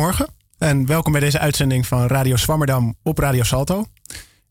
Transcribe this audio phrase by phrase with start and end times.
[0.00, 3.84] Goedemorgen en welkom bij deze uitzending van Radio Swammerdam op Radio Salto.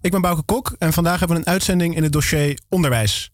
[0.01, 3.31] Ik ben Bouke Kok en vandaag hebben we een uitzending in het dossier onderwijs.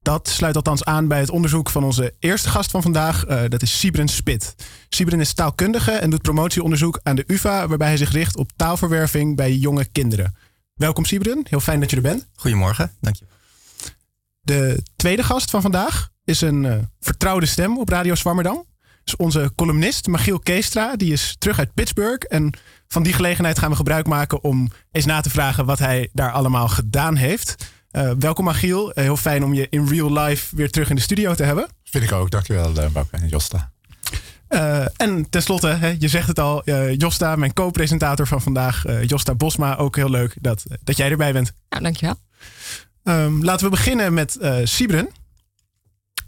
[0.00, 3.28] Dat sluit althans aan bij het onderzoek van onze eerste gast van vandaag.
[3.28, 4.54] Uh, dat is Sibren Spit.
[4.88, 7.68] Sibren is taalkundige en doet promotieonderzoek aan de UvA...
[7.68, 10.36] waarbij hij zich richt op taalverwerving bij jonge kinderen.
[10.74, 12.28] Welkom Sibren, heel fijn dat je er bent.
[12.34, 13.24] Goedemorgen, dank je.
[14.40, 18.70] De tweede gast van vandaag is een uh, vertrouwde stem op Radio Swammerdam
[19.04, 20.96] is onze columnist Magiel Keestra.
[20.96, 22.26] Die is terug uit Pittsburgh.
[22.28, 22.54] En
[22.88, 26.32] van die gelegenheid gaan we gebruik maken om eens na te vragen wat hij daar
[26.32, 27.54] allemaal gedaan heeft.
[27.92, 28.88] Uh, welkom Magiel.
[28.88, 31.68] Uh, heel fijn om je in real life weer terug in de studio te hebben.
[31.84, 32.30] Vind ik ook.
[32.30, 33.70] Dankjewel uh, Bouke en Josta.
[34.48, 39.04] Uh, en tenslotte, hè, je zegt het al, uh, Josta, mijn co-presentator van vandaag, uh,
[39.04, 39.76] Josta Bosma.
[39.76, 41.52] Ook heel leuk dat, dat jij erbij bent.
[41.68, 42.14] Ja, dankjewel.
[43.02, 45.08] Um, laten we beginnen met Sibren.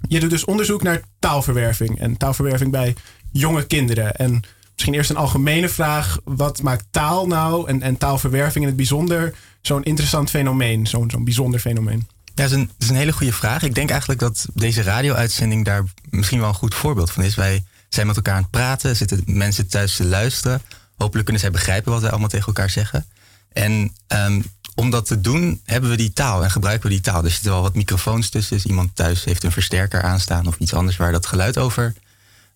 [0.09, 2.95] Je doet dus onderzoek naar taalverwerving en taalverwerving bij
[3.33, 4.17] jonge kinderen.
[4.17, 6.19] En misschien eerst een algemene vraag.
[6.25, 11.25] Wat maakt taal nou en, en taalverwerving in het bijzonder zo'n interessant fenomeen, zo'n zo'n
[11.25, 12.07] bijzonder fenomeen?
[12.25, 13.63] Ja, dat is, een, is een hele goede vraag.
[13.63, 17.35] Ik denk eigenlijk dat deze radio-uitzending daar misschien wel een goed voorbeeld van is.
[17.35, 20.63] Wij zijn met elkaar aan het praten, zitten mensen thuis te luisteren.
[20.97, 23.07] Hopelijk kunnen zij begrijpen wat wij allemaal tegen elkaar zeggen.
[23.53, 27.25] En um, om dat te doen hebben we die taal en gebruiken we die taal.
[27.25, 28.56] Er zitten wel wat microfoons tussen.
[28.56, 31.94] Dus iemand thuis heeft een versterker aanstaan of iets anders waar dat geluid over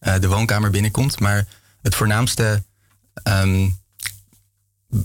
[0.01, 1.21] uh, de woonkamer binnenkomt.
[1.21, 1.47] Maar
[1.83, 2.63] het voornaamste,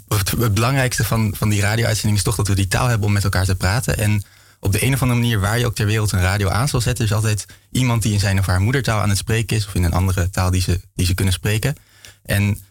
[0.07, 3.13] het, het, belangrijkste van, van die radio-uitzending is toch dat we die taal hebben om
[3.13, 3.97] met elkaar te praten.
[3.97, 4.23] En
[4.59, 6.81] op de een of andere manier waar je ook ter wereld een radio aan zal
[6.81, 9.75] zetten, is altijd iemand die in zijn of haar moedertaal aan het spreken is of
[9.75, 11.75] in een andere taal die ze, die ze kunnen spreken.
[12.23, 12.61] En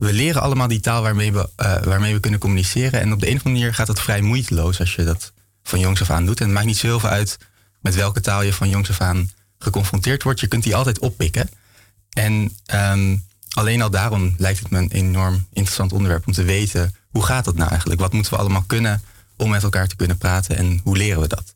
[0.00, 3.00] we leren allemaal die taal waarmee we, uh, waarmee we kunnen communiceren.
[3.00, 6.10] En op de andere manier gaat dat vrij moeiteloos als je dat van jongs af
[6.10, 6.40] aan doet.
[6.40, 7.38] En het maakt niet zo heel veel uit
[7.80, 10.40] met welke taal je van jongs af aan geconfronteerd wordt.
[10.40, 11.48] Je kunt die altijd oppikken.
[12.10, 16.94] En um, alleen al daarom lijkt het me een enorm interessant onderwerp om te weten
[17.10, 18.00] hoe gaat dat nou eigenlijk?
[18.00, 19.02] Wat moeten we allemaal kunnen
[19.36, 21.54] om met elkaar te kunnen praten en hoe leren we dat?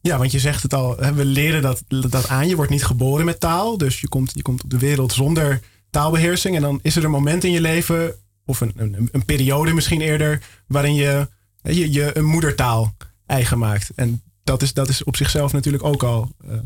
[0.00, 2.48] Ja, want je zegt het al, we leren dat, dat aan.
[2.48, 5.60] Je wordt niet geboren met taal, dus je komt, je komt op de wereld zonder
[5.90, 6.56] taalbeheersing.
[6.56, 10.00] En dan is er een moment in je leven, of een, een, een periode misschien
[10.00, 11.28] eerder, waarin je,
[11.62, 12.94] je je een moedertaal
[13.26, 13.90] eigen maakt.
[13.94, 16.58] En dat is, dat is op zichzelf natuurlijk ook al uh,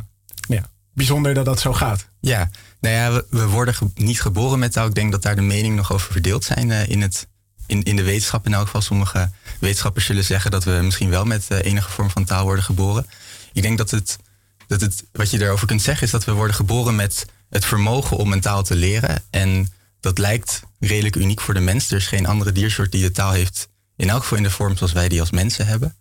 [0.49, 2.09] ja, bijzonder dat dat zo gaat.
[2.21, 2.51] Ja,
[2.81, 4.87] nou ja, we, we worden niet geboren met taal.
[4.87, 7.29] Ik denk dat daar de meningen nog over verdeeld zijn uh, in, het,
[7.67, 8.47] in, in de wetenschap.
[8.47, 12.25] In elk geval, sommige wetenschappers zullen zeggen dat we misschien wel met enige vorm van
[12.25, 13.07] taal worden geboren.
[13.53, 14.19] Ik denk dat het,
[14.67, 18.17] dat het, wat je daarover kunt zeggen, is dat we worden geboren met het vermogen
[18.17, 19.23] om een taal te leren.
[19.31, 21.91] En dat lijkt redelijk uniek voor de mens.
[21.91, 24.77] Er is geen andere diersoort die de taal heeft, in elk geval in de vorm
[24.77, 25.97] zoals wij die als mensen hebben.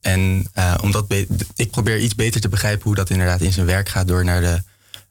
[0.00, 1.14] En uh, omdat
[1.54, 4.40] ik probeer iets beter te begrijpen hoe dat inderdaad in zijn werk gaat door naar
[4.40, 4.62] de,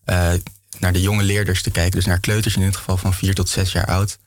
[0.06, 0.34] uh,
[0.80, 1.92] naar de jonge leerders te kijken.
[1.92, 4.18] Dus naar kleuters in dit geval van vier tot zes jaar oud.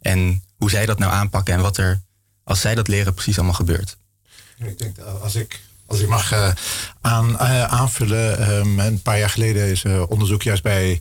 [0.00, 2.00] En hoe zij dat nou aanpakken en wat er,
[2.44, 3.96] als zij dat leren, precies allemaal gebeurt.
[4.56, 6.50] Ik denk dat als ik als ik mag uh,
[7.00, 11.00] aan, uh, aanvullen, um, een paar jaar geleden is uh, onderzoek juist bij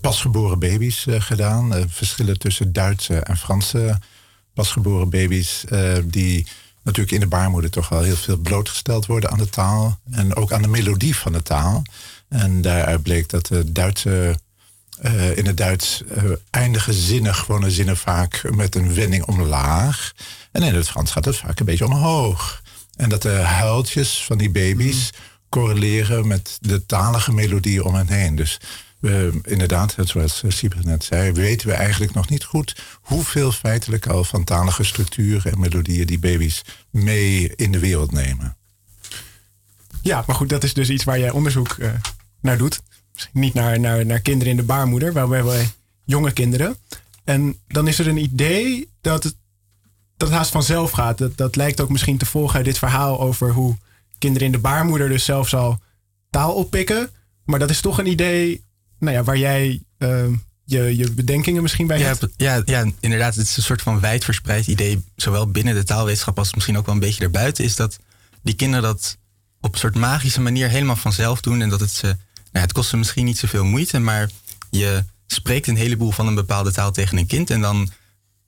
[0.00, 1.88] pasgeboren baby's gedaan.
[1.88, 3.98] verschillen tussen Duitse en Franse
[4.54, 5.64] pasgeboren baby's,
[6.04, 6.46] die
[6.82, 10.52] natuurlijk in de baarmoeder toch wel heel veel blootgesteld worden aan de taal en ook
[10.52, 11.82] aan de melodie van de taal.
[12.28, 14.38] En daaruit bleek dat de Duitse
[15.34, 16.02] in het Duits
[16.50, 20.12] eindigen zinnen, gewone zinnen vaak met een wending omlaag.
[20.52, 22.62] En in het Frans gaat het vaak een beetje omhoog.
[23.00, 25.22] En dat de huiltjes van die baby's mhm.
[25.48, 28.36] correleren met de talige melodie om hen heen.
[28.36, 28.60] Dus
[28.98, 34.24] we, inderdaad, zoals Sieber net zei, weten we eigenlijk nog niet goed hoeveel feitelijk al
[34.24, 38.56] van talige structuren en melodieën die baby's mee in de wereld nemen.
[40.02, 41.90] Ja, maar goed, dat is dus iets waar jij onderzoek uh,
[42.40, 42.82] naar doet.
[43.32, 45.70] Niet naar, naar, naar kinderen in de baarmoeder, maar bij
[46.04, 46.76] jonge kinderen.
[47.24, 49.34] En dan is er een idee dat het
[50.20, 51.18] dat haast vanzelf gaat.
[51.18, 53.76] Dat, dat lijkt ook misschien te volgen uit dit verhaal over hoe
[54.18, 55.78] kinderen in de baarmoeder dus zelfs al
[56.30, 57.10] taal oppikken.
[57.44, 58.64] Maar dat is toch een idee
[58.98, 60.24] nou ja, waar jij uh,
[60.64, 62.26] je, je bedenkingen misschien bij ja, hebt.
[62.36, 63.34] Ja, ja, inderdaad.
[63.34, 66.94] Het is een soort van wijdverspreid idee, zowel binnen de taalwetenschap als misschien ook wel
[66.94, 67.98] een beetje erbuiten, is dat
[68.42, 69.16] die kinderen dat
[69.60, 71.62] op een soort magische manier helemaal vanzelf doen.
[71.62, 72.16] En dat het ze, nou
[72.52, 74.30] ja, het kost ze misschien niet zoveel moeite, maar
[74.70, 77.90] je spreekt een heleboel van een bepaalde taal tegen een kind en dan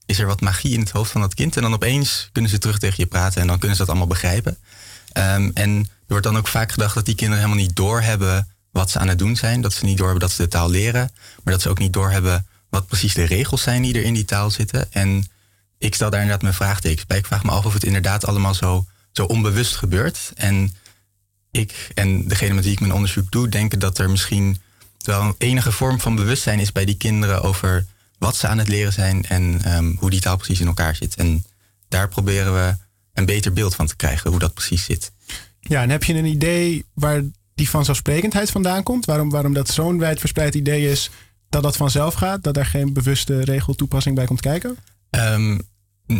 [0.06, 1.56] is er wat magie in het hoofd van dat kind.
[1.56, 4.08] En dan opeens kunnen ze terug tegen je praten en dan kunnen ze dat allemaal
[4.08, 4.58] begrijpen.
[5.16, 8.90] Um, en er wordt dan ook vaak gedacht dat die kinderen helemaal niet doorhebben wat
[8.90, 9.60] ze aan het doen zijn.
[9.60, 11.10] Dat ze niet doorhebben dat ze de taal leren.
[11.43, 14.25] Maar dat ze ook niet doorhebben wat precies de regels zijn die er in die
[14.25, 14.93] taal zitten.
[14.93, 15.26] En
[15.78, 17.19] ik stel daar inderdaad mijn vraagtekens bij.
[17.19, 20.32] Ik vraag me af of het inderdaad allemaal zo, zo onbewust gebeurt.
[20.34, 20.75] En
[21.50, 24.60] ik en degene met wie ik mijn onderzoek doe, denken dat er misschien
[24.98, 27.87] wel een enige vorm van bewustzijn is bij die kinderen over
[28.22, 31.14] wat ze aan het leren zijn en ehm, hoe die taal precies in elkaar zit.
[31.14, 31.44] En
[31.88, 32.76] daar proberen we
[33.12, 35.12] een beter beeld van te krijgen, hoe dat precies zit.
[35.60, 37.22] Ja, en heb je een idee waar
[37.54, 39.04] die vanzelfsprekendheid vandaan komt?
[39.04, 41.10] Waarom, waarom dat zo'n wijdverspreid idee is
[41.48, 42.42] dat dat vanzelf gaat?
[42.42, 44.76] Dat er geen bewuste regeltoepassing bij komt kijken?
[45.10, 45.58] Ehm,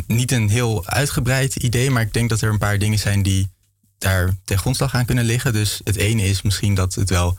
[0.07, 3.51] niet een heel uitgebreid idee, maar ik denk dat er een paar dingen zijn die
[3.99, 5.53] daar ten grondslag aan kunnen liggen.
[5.53, 7.39] Dus het ene is misschien dat het wel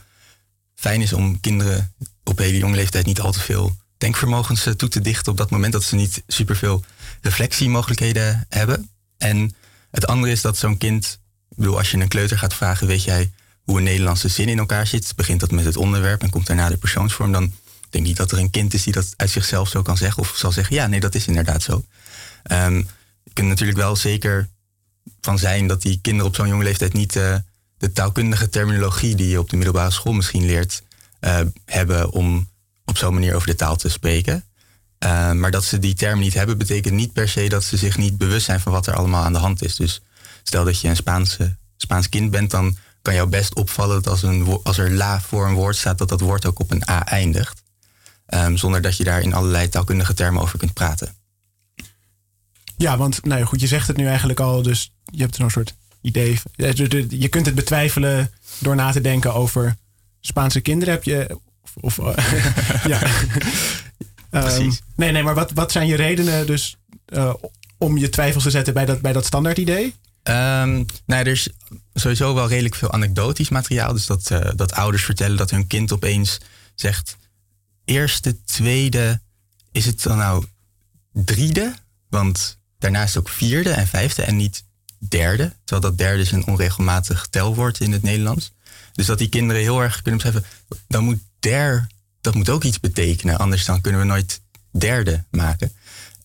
[0.75, 1.93] fijn is om kinderen
[2.23, 5.73] op hele jonge leeftijd niet al te veel denkvermogens toe te dichten op dat moment
[5.73, 6.83] dat ze niet superveel
[7.21, 8.89] reflectiemogelijkheden hebben.
[9.17, 9.55] En
[9.91, 11.19] het andere is dat zo'n kind,
[11.49, 13.31] bedoel, als je een kleuter gaat vragen, weet jij
[13.63, 15.13] hoe een Nederlandse zin in elkaar zit?
[15.15, 17.31] Begint dat met het onderwerp en komt daarna de persoonsvorm?
[17.31, 17.53] Dan
[17.89, 20.21] denk ik dat er een kind is die dat uit zichzelf zo kan zeggen.
[20.21, 21.85] Of zal zeggen, ja, nee, dat is inderdaad zo.
[22.51, 22.77] Um,
[23.23, 24.49] je kunt natuurlijk wel zeker
[25.21, 27.35] van zijn dat die kinderen op zo'n jonge leeftijd niet uh,
[27.77, 30.83] de taalkundige terminologie die je op de middelbare school misschien leert,
[31.21, 32.51] uh, hebben om
[32.85, 34.43] op zo'n manier over de taal te spreken.
[35.03, 37.97] Uh, maar dat ze die term niet hebben, betekent niet per se dat ze zich
[37.97, 39.75] niet bewust zijn van wat er allemaal aan de hand is.
[39.75, 40.01] Dus
[40.43, 44.23] stel dat je een Spaanse, Spaans kind bent, dan kan jou best opvallen dat als,
[44.23, 47.05] een, als er la voor een woord staat, dat dat woord ook op een A
[47.05, 47.63] eindigt.
[48.27, 51.15] Um, zonder dat je daar in allerlei taalkundige termen over kunt praten.
[52.77, 55.49] Ja, want nou ja, goed, je zegt het nu eigenlijk al, dus je hebt zo'n
[55.49, 56.39] soort idee.
[57.09, 59.75] Je kunt het betwijfelen door na te denken over
[60.19, 60.93] Spaanse kinderen.
[60.93, 61.37] Heb je.
[61.81, 62.15] Of, of
[62.87, 62.99] ja.
[64.29, 64.77] Precies.
[64.79, 66.77] Um, nee, nee, maar wat, wat zijn je redenen dus
[67.07, 67.33] uh,
[67.77, 69.85] om je twijfels te zetten bij dat, bij dat standaard idee?
[70.23, 71.49] Um, nou, er is
[71.93, 73.93] sowieso wel redelijk veel anekdotisch materiaal.
[73.93, 76.37] Dus dat, uh, dat ouders vertellen dat hun kind opeens
[76.75, 77.17] zegt:
[77.85, 79.21] eerste, tweede,
[79.71, 80.45] is het dan nou
[81.11, 81.73] driede?
[82.09, 84.63] Want daarnaast ook vierde en vijfde en niet
[84.97, 85.55] derde.
[85.63, 88.51] Terwijl dat derde is een onregelmatig telwoord in het Nederlands.
[88.93, 90.49] Dus dat die kinderen heel erg kunnen beseffen,
[90.87, 91.87] dan moet der,
[92.21, 93.37] dat moet ook iets betekenen.
[93.37, 94.41] Anders dan kunnen we nooit
[94.71, 95.71] derde maken.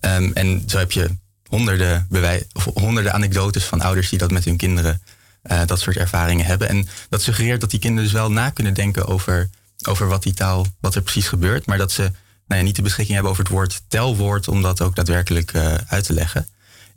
[0.00, 1.10] Um, en zo heb je
[1.48, 2.08] honderden,
[2.52, 2.76] of
[3.06, 5.02] anekdotes van ouders die dat met hun kinderen
[5.42, 6.68] uh, dat soort ervaringen hebben.
[6.68, 9.50] En dat suggereert dat die kinderen dus wel na kunnen denken over,
[9.88, 11.66] over wat die taal, wat er precies gebeurt.
[11.66, 12.02] Maar dat ze
[12.46, 15.74] nou ja, niet de beschikking hebben over het woord telwoord om dat ook daadwerkelijk uh,
[15.74, 16.48] uit te leggen.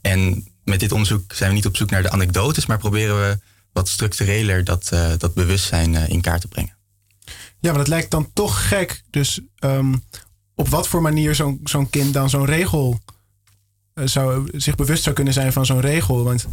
[0.01, 3.39] En met dit onderzoek zijn we niet op zoek naar de anekdotes, maar proberen we
[3.73, 6.75] wat structureler dat, uh, dat bewustzijn in kaart te brengen.
[7.61, 9.01] Ja, maar dat lijkt dan toch gek.
[9.09, 10.03] Dus um,
[10.55, 12.99] op wat voor manier zo'n zo'n kind dan zo'n regel
[13.95, 16.23] zou, zich bewust zou kunnen zijn van zo'n regel.
[16.23, 16.47] Want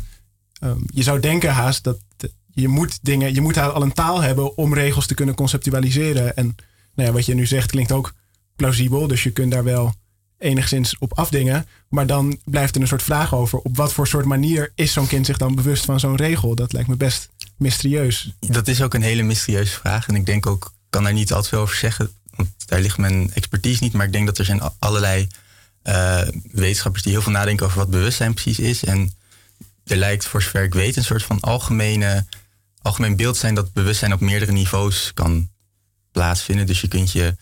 [0.64, 1.98] um, je zou denken haast dat
[2.46, 6.36] je moet dingen, je moet al een taal hebben om regels te kunnen conceptualiseren.
[6.36, 6.56] En
[6.94, 8.12] nou ja, wat je nu zegt klinkt ook
[8.56, 9.06] plausibel.
[9.06, 9.94] Dus je kunt daar wel
[10.38, 11.66] enigszins op afdingen.
[11.88, 13.58] Maar dan blijft er een soort vraag over.
[13.58, 16.54] Op wat voor soort manier is zo'n kind zich dan bewust van zo'n regel?
[16.54, 18.36] Dat lijkt me best mysterieus.
[18.38, 20.08] Dat is ook een hele mysterieuze vraag.
[20.08, 22.10] En ik denk ook, kan daar niet altijd veel over zeggen.
[22.30, 23.92] Want daar ligt mijn expertise niet.
[23.92, 25.28] Maar ik denk dat er zijn allerlei
[25.84, 28.84] uh, wetenschappers die heel veel nadenken over wat bewustzijn precies is.
[28.84, 29.14] En
[29.84, 32.26] er lijkt, voor zover ik weet, een soort van algemene,
[32.82, 35.50] algemeen beeld zijn dat bewustzijn op meerdere niveaus kan
[36.12, 36.66] plaatsvinden.
[36.66, 37.36] Dus je kunt je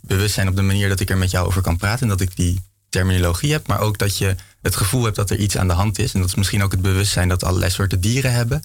[0.00, 2.20] bewust zijn op de manier dat ik er met jou over kan praten en dat
[2.20, 5.68] ik die terminologie heb, maar ook dat je het gevoel hebt dat er iets aan
[5.68, 6.14] de hand is.
[6.14, 8.62] En dat is misschien ook het bewustzijn dat allerlei soorten dieren hebben.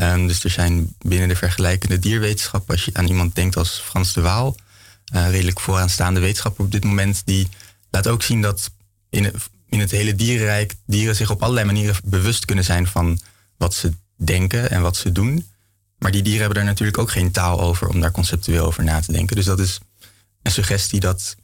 [0.00, 4.12] Um, dus er zijn binnen de vergelijkende dierwetenschap, als je aan iemand denkt als Frans
[4.12, 4.56] de Waal,
[5.14, 7.48] uh, redelijk vooraanstaande wetenschapper op dit moment, die
[7.90, 8.70] laat ook zien dat
[9.10, 9.34] in het,
[9.68, 13.20] in het hele dierenrijk dieren zich op allerlei manieren bewust kunnen zijn van
[13.56, 15.48] wat ze denken en wat ze doen.
[15.98, 19.00] Maar die dieren hebben daar natuurlijk ook geen taal over om daar conceptueel over na
[19.00, 19.36] te denken.
[19.36, 19.78] Dus dat is
[20.42, 21.36] een suggestie dat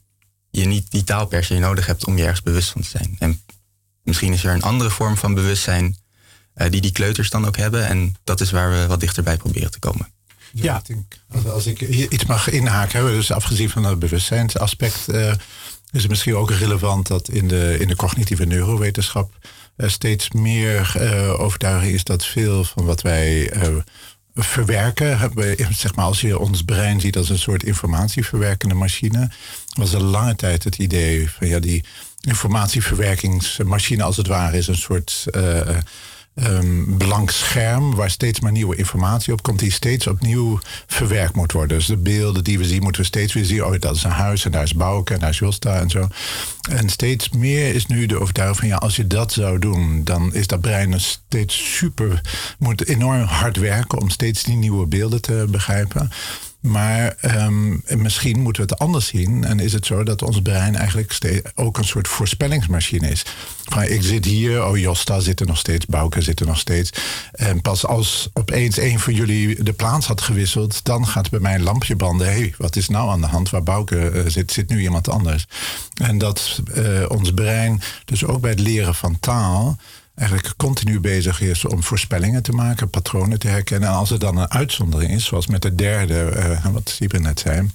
[0.51, 3.17] je niet die taal per se nodig hebt om je ergens bewust van te zijn.
[3.19, 3.43] En
[4.03, 5.97] misschien is er een andere vorm van bewustzijn
[6.55, 7.87] die die kleuters dan ook hebben.
[7.87, 10.13] En dat is waar we wat dichterbij proberen te komen.
[10.53, 15.33] Ja, Ik denk, als ik iets mag inhaken, dus afgezien van het bewustzijnsaspect, uh,
[15.91, 19.33] is het misschien ook relevant dat in de, in de cognitieve neurowetenschap
[19.77, 23.77] uh, steeds meer uh, overtuiging is dat veel van wat wij uh,
[24.35, 25.33] verwerken,
[25.71, 29.31] zeg maar als je ons brein ziet als een soort informatieverwerkende machine,
[29.79, 31.85] was er lange tijd het idee van ja, die
[32.21, 35.27] informatieverwerkingsmachine als het ware is een soort
[36.35, 41.53] um, blank scherm waar steeds maar nieuwe informatie op komt, die steeds opnieuw verwerkt moet
[41.53, 41.77] worden.
[41.77, 43.65] Dus de beelden die we zien, moeten we steeds weer zien.
[43.65, 46.09] Oh, dat is een huis en daar is Bouke en daar is Josta en zo.
[46.71, 50.35] En steeds meer is nu de overtuiging van ja, als je dat zou doen, dan
[50.35, 52.21] is dat brein steeds super,
[52.59, 56.11] moet enorm hard werken om steeds die nieuwe beelden te begrijpen.
[56.63, 59.45] Maar um, misschien moeten we het anders zien.
[59.45, 63.25] En is het zo dat ons brein eigenlijk ook een soort voorspellingsmachine is.
[63.65, 66.91] Van ik zit hier, oh Josta zit er nog steeds, Bouke zit er nog steeds.
[67.33, 71.55] En pas als opeens een van jullie de plaats had gewisseld, dan gaat bij mij
[71.55, 72.27] een lampje branden.
[72.27, 73.51] Hé, hey, wat is nou aan de hand?
[73.51, 75.47] Waar Bouke uh, zit, zit nu iemand anders.
[75.95, 79.77] En dat uh, ons brein, dus ook bij het leren van taal,
[80.15, 83.89] eigenlijk continu bezig is om voorspellingen te maken, patronen te herkennen.
[83.89, 87.41] En als er dan een uitzondering is, zoals met de derde, uh, wat Sieber net
[87.41, 87.71] zei,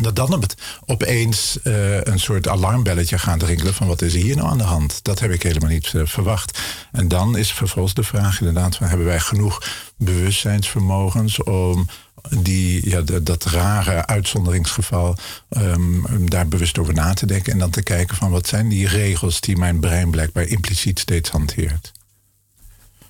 [0.00, 0.44] dat dan
[0.86, 5.04] opeens uh, een soort alarmbelletje gaat rinkelen van wat is hier nou aan de hand?
[5.04, 6.58] Dat heb ik helemaal niet uh, verwacht.
[6.92, 9.62] En dan is vervolgens de vraag inderdaad van hebben wij genoeg
[9.96, 11.86] bewustzijnsvermogens om
[12.30, 15.16] die, ja, dat rare uitzonderingsgeval,
[15.48, 18.88] um, daar bewust over na te denken en dan te kijken van wat zijn die
[18.88, 21.92] regels die mijn brein blijkbaar impliciet steeds hanteert.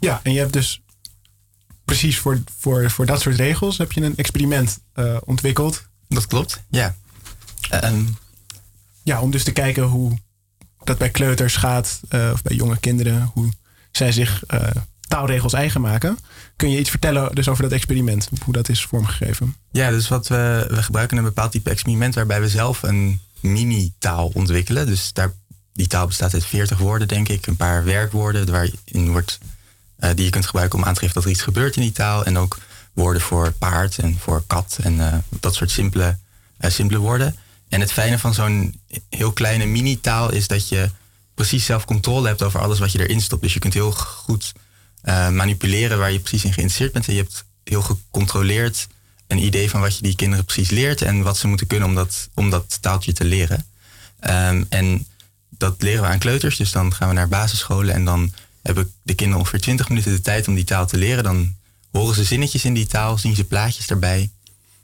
[0.00, 0.82] Ja, en je hebt dus
[1.84, 5.90] precies voor, voor, voor dat soort regels heb je een experiment uh, ontwikkeld.
[6.14, 6.94] Dat klopt, ja.
[7.84, 8.16] Um.
[9.02, 10.18] Ja, om dus te kijken hoe
[10.84, 13.48] dat bij kleuters gaat, uh, of bij jonge kinderen, hoe
[13.92, 14.60] zij zich uh,
[15.08, 16.18] taalregels eigen maken.
[16.56, 19.56] Kun je iets vertellen dus over dat experiment, hoe dat is vormgegeven?
[19.70, 24.30] Ja, dus wat we, we gebruiken een bepaald type experiment waarbij we zelf een mini-taal
[24.34, 24.86] ontwikkelen.
[24.86, 25.32] Dus daar,
[25.72, 29.38] die taal bestaat uit 40 woorden, denk ik, een paar werkwoorden waarin wordt,
[29.98, 31.92] uh, die je kunt gebruiken om aan te geven dat er iets gebeurt in die
[31.92, 32.24] taal.
[32.24, 32.58] En ook
[32.92, 36.18] woorden voor paard en voor kat en uh, dat soort simpele,
[36.60, 37.36] uh, simpele woorden.
[37.68, 40.90] En het fijne van zo'n heel kleine mini-taal is dat je
[41.34, 43.42] precies zelf controle hebt over alles wat je erin stopt.
[43.42, 44.52] Dus je kunt heel goed
[45.04, 47.06] uh, manipuleren waar je precies in geïnteresseerd bent.
[47.06, 48.86] En je hebt heel gecontroleerd
[49.26, 51.94] een idee van wat je die kinderen precies leert en wat ze moeten kunnen om
[51.94, 53.66] dat, om dat taaltje te leren.
[54.20, 55.06] Um, en
[55.48, 56.56] dat leren we aan kleuters.
[56.56, 58.32] Dus dan gaan we naar basisscholen en dan
[58.62, 61.24] hebben de kinderen ongeveer 20 minuten de tijd om die taal te leren.
[61.24, 61.54] Dan
[61.92, 64.30] horen ze zinnetjes in die taal, zien ze plaatjes erbij.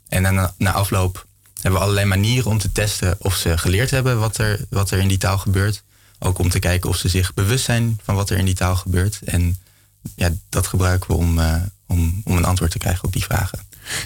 [0.07, 3.91] En dan na, na afloop hebben we allerlei manieren om te testen of ze geleerd
[3.91, 5.83] hebben wat er, wat er in die taal gebeurt.
[6.19, 8.75] Ook om te kijken of ze zich bewust zijn van wat er in die taal
[8.75, 9.19] gebeurt.
[9.23, 9.57] En
[10.15, 13.59] ja, dat gebruiken we om, uh, om, om een antwoord te krijgen op die vragen.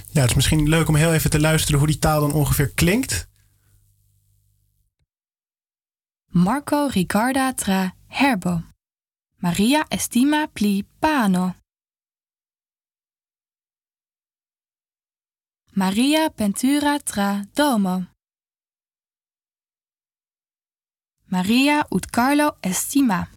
[0.10, 2.68] Ja, het is misschien leuk om heel even te luisteren hoe die taal dan ongeveer
[2.68, 3.28] klinkt.
[6.26, 8.62] Marco Ricarda tra herbo.
[9.38, 11.56] Maria estima pli pano.
[15.76, 18.06] Maria pentura tra domo.
[21.26, 23.30] Maria ut Carlo estima.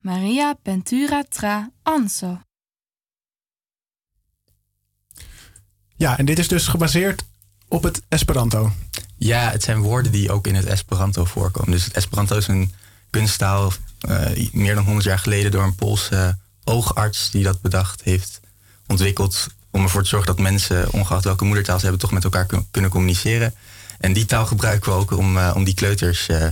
[0.00, 2.40] Maria pentura tra anso.
[5.96, 7.24] Ja, en dit is dus gebaseerd
[7.68, 8.72] op het Esperanto.
[9.16, 11.70] Ja, het zijn woorden die ook in het Esperanto voorkomen.
[11.70, 12.72] Dus het Esperanto is een
[13.10, 13.72] kunsttaal
[14.08, 18.40] uh, meer dan 100 jaar geleden door een Poolse oogarts die dat bedacht heeft
[18.90, 22.46] ontwikkeld om ervoor te zorgen dat mensen, ongeacht welke moedertaal ze hebben, toch met elkaar
[22.70, 23.54] kunnen communiceren.
[23.98, 26.46] En die taal gebruiken we ook om, uh, om die kleuters uh,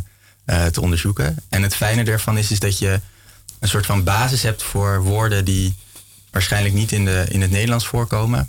[0.46, 1.36] uh, te onderzoeken.
[1.48, 3.00] En het fijne daarvan is, is dat je
[3.58, 5.74] een soort van basis hebt voor woorden die
[6.30, 8.48] waarschijnlijk niet in, de, in het Nederlands voorkomen.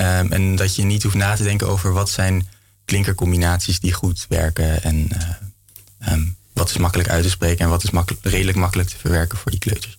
[0.00, 2.48] Um, en dat je niet hoeft na te denken over wat zijn
[2.84, 4.82] klinkercombinaties die goed werken.
[4.82, 5.08] En
[6.08, 9.38] um, wat is makkelijk uit te spreken en wat is makkelijk, redelijk makkelijk te verwerken
[9.38, 9.97] voor die kleuters.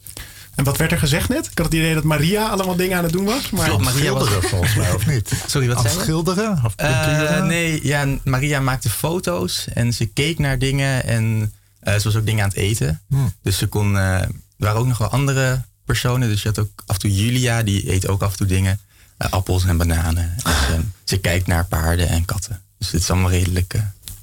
[0.59, 1.45] En wat werd er gezegd net?
[1.45, 3.49] Ik had het idee dat Maria allemaal dingen aan het doen was.
[3.49, 3.81] Maar...
[3.81, 4.49] Maria schilderen was...
[4.49, 5.31] volgens mij, of niet?
[5.47, 6.61] Sorry, wat zei schilderen?
[6.65, 12.03] Of uh, nee, ja, Maria maakte foto's en ze keek naar dingen en uh, ze
[12.03, 13.01] was ook dingen aan het eten.
[13.07, 13.33] Hmm.
[13.41, 13.93] Dus ze kon...
[13.93, 16.29] Uh, er waren ook nog wel andere personen.
[16.29, 18.79] Dus je had ook af en toe Julia, die eet ook af en toe dingen.
[19.17, 20.35] appels en bananen.
[20.43, 22.61] En ze, ze, kijkt naar paarden en katten.
[22.77, 23.75] Dus het is allemaal redelijk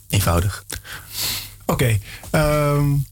[0.09, 0.64] eenvoudig.
[1.66, 1.99] Oké.
[2.33, 3.07] Okay, um...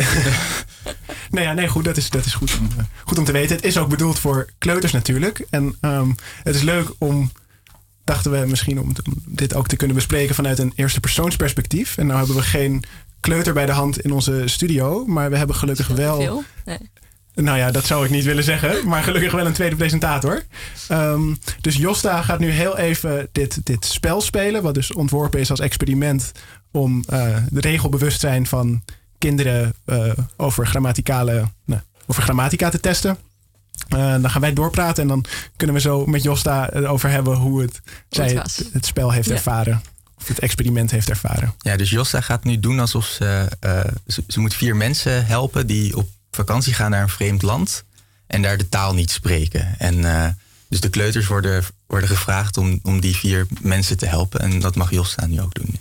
[1.30, 2.68] nee, ja, nee, goed, dat is, dat is goed, om,
[3.04, 3.56] goed om te weten.
[3.56, 5.46] Het is ook bedoeld voor kleuters natuurlijk.
[5.50, 7.32] En um, het is leuk om,
[8.04, 11.96] dachten we misschien, om, om, dit ook te kunnen bespreken vanuit een eerste persoonsperspectief.
[11.96, 12.84] En nou hebben we geen
[13.20, 16.44] kleuter bij de hand in onze studio, maar we hebben gelukkig wel.
[16.64, 16.78] Nee.
[17.34, 20.42] Nou ja, dat zou ik niet willen zeggen, maar gelukkig wel een tweede presentator.
[20.92, 25.50] Um, dus Josta gaat nu heel even dit, dit spel spelen, wat dus ontworpen is
[25.50, 26.32] als experiment
[26.70, 28.82] om uh, de regelbewustzijn van
[29.20, 33.18] kinderen uh, over grammaticale, nou, over grammatica te testen.
[33.94, 35.24] Uh, dan gaan wij doorpraten en dan
[35.56, 39.34] kunnen we zo met Josta over hebben hoe het, zij het, het, spel heeft ja.
[39.34, 39.82] ervaren.
[40.18, 41.54] Of het experiment heeft ervaren.
[41.58, 45.66] Ja, dus Josta gaat nu doen alsof ze, uh, ze, ze moet vier mensen helpen
[45.66, 47.84] die op vakantie gaan naar een vreemd land
[48.26, 49.74] en daar de taal niet spreken.
[49.78, 50.04] En
[50.68, 54.40] dus de kleuters worden, worden gevraagd om, om die vier mensen te helpen.
[54.40, 55.78] En dat mag Josta nu ook doen.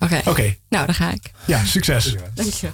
[0.00, 0.14] Oké.
[0.14, 0.32] Okay.
[0.32, 0.58] Okay.
[0.68, 1.30] Nou, dan ga ik.
[1.44, 2.14] Ja, succes.
[2.34, 2.70] Dank je.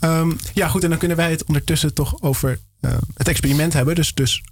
[0.00, 0.82] um, ja, goed.
[0.82, 3.94] En dan kunnen wij het ondertussen toch over uh, het experiment hebben.
[3.94, 4.42] Dus, dus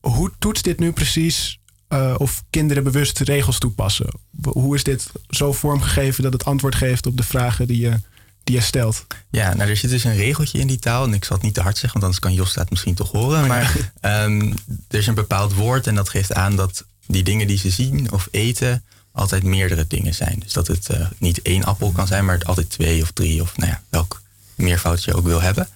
[0.00, 4.06] hoe toetst dit nu precies uh, of kinderen bewust regels toepassen?
[4.42, 8.00] Hoe is dit zo vormgegeven dat het antwoord geeft op de vragen die je,
[8.44, 9.06] die je stelt?
[9.30, 11.04] Ja, nou er zit dus een regeltje in die taal.
[11.04, 13.10] En ik zal het niet te hard zeggen, want anders kan Jos dat misschien toch
[13.10, 13.46] horen.
[13.46, 14.54] Maar um,
[14.88, 18.12] er is een bepaald woord en dat geeft aan dat die dingen die ze zien
[18.12, 20.38] of eten altijd meerdere dingen zijn.
[20.38, 23.42] Dus dat het uh, niet één appel kan zijn, maar het altijd twee of drie
[23.42, 24.22] of nou ja, welk
[24.54, 25.68] meervoud je ook wil hebben.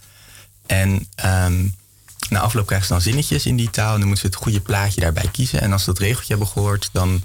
[0.67, 1.75] En um,
[2.29, 4.61] na afloop krijgen ze dan zinnetjes in die taal en dan moeten ze het goede
[4.61, 5.61] plaatje daarbij kiezen.
[5.61, 7.23] En als ze dat regeltje hebben gehoord, dan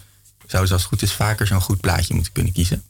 [0.48, 2.84] zouden ze als het goed is vaker zo'n goed plaatje moeten kunnen kiezen.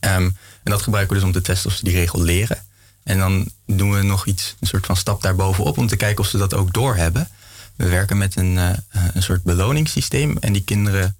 [0.00, 2.64] Um, en dat gebruiken we dus om te testen of ze die regel leren.
[3.02, 6.30] En dan doen we nog iets, een soort van stap daarbovenop om te kijken of
[6.30, 7.28] ze dat ook doorhebben.
[7.76, 8.70] We werken met een, uh,
[9.12, 11.16] een soort beloningssysteem en die kinderen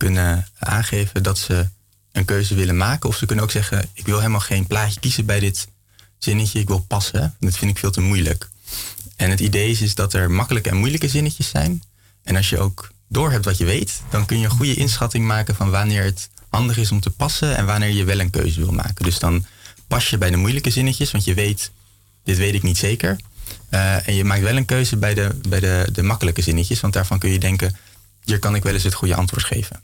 [0.00, 1.68] kunnen aangeven dat ze
[2.12, 3.08] een keuze willen maken.
[3.08, 5.68] Of ze kunnen ook zeggen, ik wil helemaal geen plaatje kiezen bij dit
[6.18, 7.36] zinnetje, ik wil passen.
[7.40, 8.48] Dat vind ik veel te moeilijk.
[9.16, 11.82] En het idee is, is dat er makkelijke en moeilijke zinnetjes zijn.
[12.22, 15.54] En als je ook doorhebt wat je weet, dan kun je een goede inschatting maken
[15.54, 18.72] van wanneer het handig is om te passen en wanneer je wel een keuze wil
[18.72, 19.04] maken.
[19.04, 19.44] Dus dan
[19.88, 21.70] pas je bij de moeilijke zinnetjes, want je weet,
[22.24, 23.16] dit weet ik niet zeker.
[23.70, 26.92] Uh, en je maakt wel een keuze bij, de, bij de, de makkelijke zinnetjes, want
[26.92, 27.76] daarvan kun je denken,
[28.24, 29.82] hier kan ik wel eens het goede antwoord geven.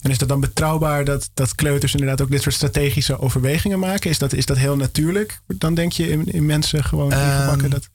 [0.00, 4.10] En is dat dan betrouwbaar dat, dat kleuters inderdaad ook dit soort strategische overwegingen maken?
[4.10, 5.40] Is dat, is dat heel natuurlijk?
[5.46, 7.88] Dan denk je in, in mensen gewoon um, dat...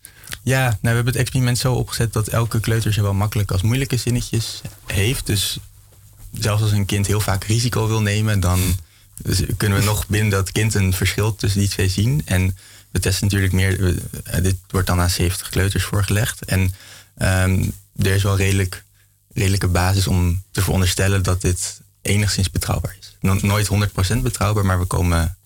[0.44, 3.98] Ja, nou, we hebben het experiment zo opgezet dat elke kleuter zowel makkelijke als moeilijke
[3.98, 5.25] zinnetjes heeft.
[5.25, 5.58] Dus
[6.34, 8.60] zelfs als een kind heel vaak risico wil nemen, dan
[9.58, 12.22] kunnen we nog binnen dat kind een verschil tussen die twee zien.
[12.25, 12.58] En
[12.91, 13.96] we testen natuurlijk meer,
[14.41, 16.46] dit wordt dan aan 70 kleuters voorgelegd.
[16.46, 16.62] En
[17.17, 18.84] um, er is wel redelijk,
[19.35, 23.15] redelijke basis om te veronderstellen dat dit enigszins betrouwbaar is.
[23.41, 23.69] Nooit
[24.15, 25.37] 100% betrouwbaar, maar we komen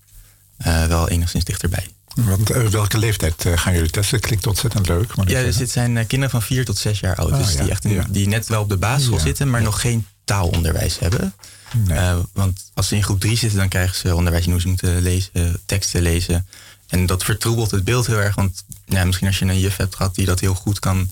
[0.66, 1.88] uh, wel enigszins dichterbij.
[2.16, 4.20] Want uh, welke leeftijd uh, gaan jullie testen?
[4.20, 5.12] Klinkt ontzettend leuk.
[5.26, 7.32] ja, dus dit zijn kinderen van 4 tot 6 jaar oud.
[7.32, 8.06] Ah, dus ja, die, echt in, ja.
[8.10, 9.24] die net wel op de basisschool ja.
[9.24, 11.34] zitten, maar nog geen taalonderwijs hebben.
[11.74, 12.24] Nee.
[12.34, 15.02] want als ze in groep 3 zitten, dan krijgen ze onderwijs in hoe ze moeten
[15.02, 16.48] lezen, teksten lezen.
[16.88, 18.36] En dat vertroebelt het beeld heel erg.
[18.36, 21.12] Want ja, misschien als je een juf hebt gehad die dat heel goed kan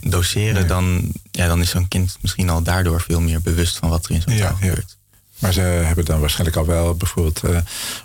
[0.00, 4.04] doseren, dan, ja, dan is zo'n kind misschien al daardoor veel meer bewust van wat
[4.04, 4.96] er in zo'n taal gebeurt.
[5.38, 7.58] Maar ze hebben dan waarschijnlijk al wel bijvoorbeeld uh,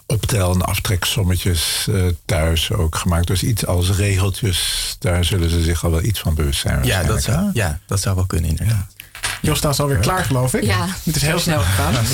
[0.05, 3.27] optel- en aftreksommetjes uh, thuis ook gemaakt.
[3.27, 6.85] Dus iets als regeltjes, daar zullen ze zich al wel iets van bewust zijn.
[6.85, 8.95] Ja, dat zou, ja, dat zou wel kunnen inderdaad.
[9.41, 10.63] Josta is alweer klaar, geloof ik.
[10.63, 10.87] Ja.
[11.03, 11.93] Het is heel snel gegaan.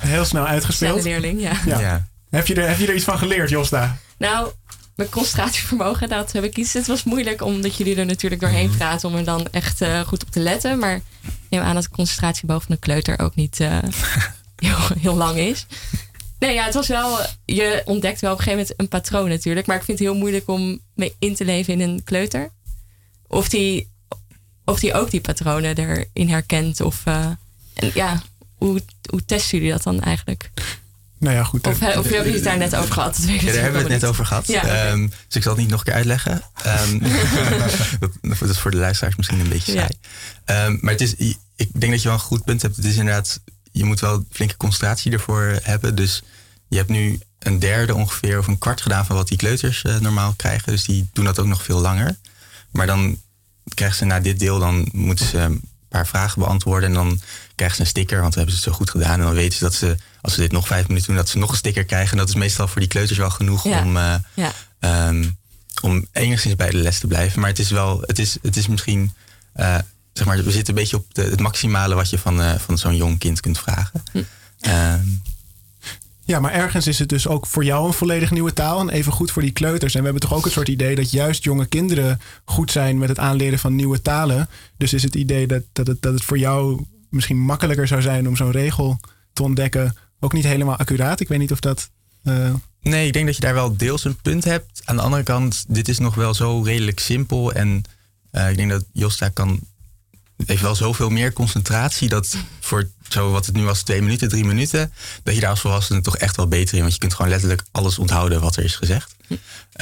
[0.00, 1.02] Heel snel uitgespeeld.
[1.02, 1.52] leerling, ja.
[1.66, 2.08] ja.
[2.30, 3.96] Heb, je er, heb je er iets van geleerd, Josta?
[4.18, 4.50] Nou,
[4.98, 6.72] mijn concentratievermogen, dat heb ik iets.
[6.72, 8.76] Het was moeilijk omdat jullie er natuurlijk doorheen mhm.
[8.76, 10.78] praten om er dan echt uh, goed op te letten.
[10.78, 11.02] Maar ik
[11.48, 13.78] neem aan dat de concentratie boven een kleuter ook niet uh,
[14.56, 15.66] heel, heel, lang is.
[16.38, 17.18] Nee, ja, het was wel.
[17.44, 19.66] Je ontdekt wel op een gegeven moment een patroon natuurlijk.
[19.66, 22.50] Maar ik vind het heel moeilijk om mee in te leven in een kleuter.
[23.26, 23.90] Of die,
[24.64, 26.80] of die ook die patronen erin herkent.
[26.80, 27.26] Of uh,
[27.74, 28.22] en ja,
[28.56, 30.50] hoe, hoe testen jullie dat dan eigenlijk?
[31.18, 31.66] Nou ja, goed.
[31.66, 33.16] Of, of hebben het daar net over gehad?
[33.16, 34.46] Dat ja, daar hebben we het net over gehad.
[34.46, 34.90] Ja, okay.
[34.90, 36.42] um, dus ik zal het niet nog een keer uitleggen.
[36.66, 37.00] Um,
[38.20, 39.98] dat, is voor de luisteraars misschien een beetje saai.
[40.46, 40.66] Ja.
[40.66, 41.14] Um, maar het is,
[41.56, 42.76] ik denk dat je wel een goed punt hebt.
[42.76, 43.40] Het is inderdaad,
[43.72, 45.94] je moet wel flinke concentratie ervoor hebben.
[45.94, 46.22] Dus
[46.68, 49.98] je hebt nu een derde ongeveer of een kwart gedaan van wat die kleuters uh,
[49.98, 50.72] normaal krijgen.
[50.72, 52.16] Dus die doen dat ook nog veel langer.
[52.70, 53.20] Maar dan
[53.74, 56.88] krijgen ze na dit deel, dan moeten ze paar vragen beantwoorden.
[56.88, 57.20] En dan
[57.54, 59.18] krijgen ze een sticker, want we hebben ze het zo goed gedaan.
[59.18, 61.38] En dan weten ze dat ze, als ze dit nog vijf minuten doen, dat ze
[61.38, 62.12] nog een sticker krijgen.
[62.12, 63.82] En dat is meestal voor die kleuters wel genoeg ja.
[63.82, 64.52] om, uh, ja.
[65.08, 65.36] um,
[65.82, 67.40] om enigszins bij de les te blijven.
[67.40, 69.12] Maar het is wel, het is, het is misschien,
[69.56, 69.78] uh,
[70.12, 72.78] zeg maar, we zitten een beetje op de, het maximale wat je van, uh, van
[72.78, 74.02] zo'n jong kind kunt vragen.
[74.12, 74.22] Hm.
[74.68, 75.22] Um,
[76.28, 79.12] ja, maar ergens is het dus ook voor jou een volledig nieuwe taal en even
[79.12, 79.94] goed voor die kleuters.
[79.94, 83.08] En we hebben toch ook een soort idee dat juist jonge kinderen goed zijn met
[83.08, 84.48] het aanleren van nieuwe talen.
[84.76, 88.28] Dus is het idee dat, dat, het, dat het voor jou misschien makkelijker zou zijn
[88.28, 89.00] om zo'n regel
[89.32, 91.20] te ontdekken, ook niet helemaal accuraat.
[91.20, 91.90] Ik weet niet of dat.
[92.24, 92.54] Uh...
[92.80, 94.82] Nee, ik denk dat je daar wel deels een punt hebt.
[94.84, 97.52] Aan de andere kant, dit is nog wel zo redelijk simpel.
[97.52, 97.82] En
[98.32, 99.60] uh, ik denk dat Josta kan.
[100.46, 104.44] Heeft wel zoveel meer concentratie dat voor zo wat het nu was, twee minuten, drie
[104.44, 106.80] minuten, dat je daar als volwassene toch echt wel beter in.
[106.80, 109.16] Want je kunt gewoon letterlijk alles onthouden wat er is gezegd.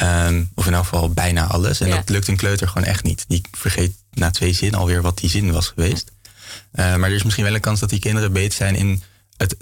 [0.03, 1.81] Um, of in elk geval bijna alles.
[1.81, 1.97] En Ja.
[1.97, 3.25] dat lukt een kleuter gewoon echt niet.
[3.29, 6.11] Die vergeet na twee zinnen alweer wat die zin was geweest.
[6.73, 9.03] Uh, maar er is misschien wel een kans dat die kinderen beter zijn in
[9.37, 9.57] het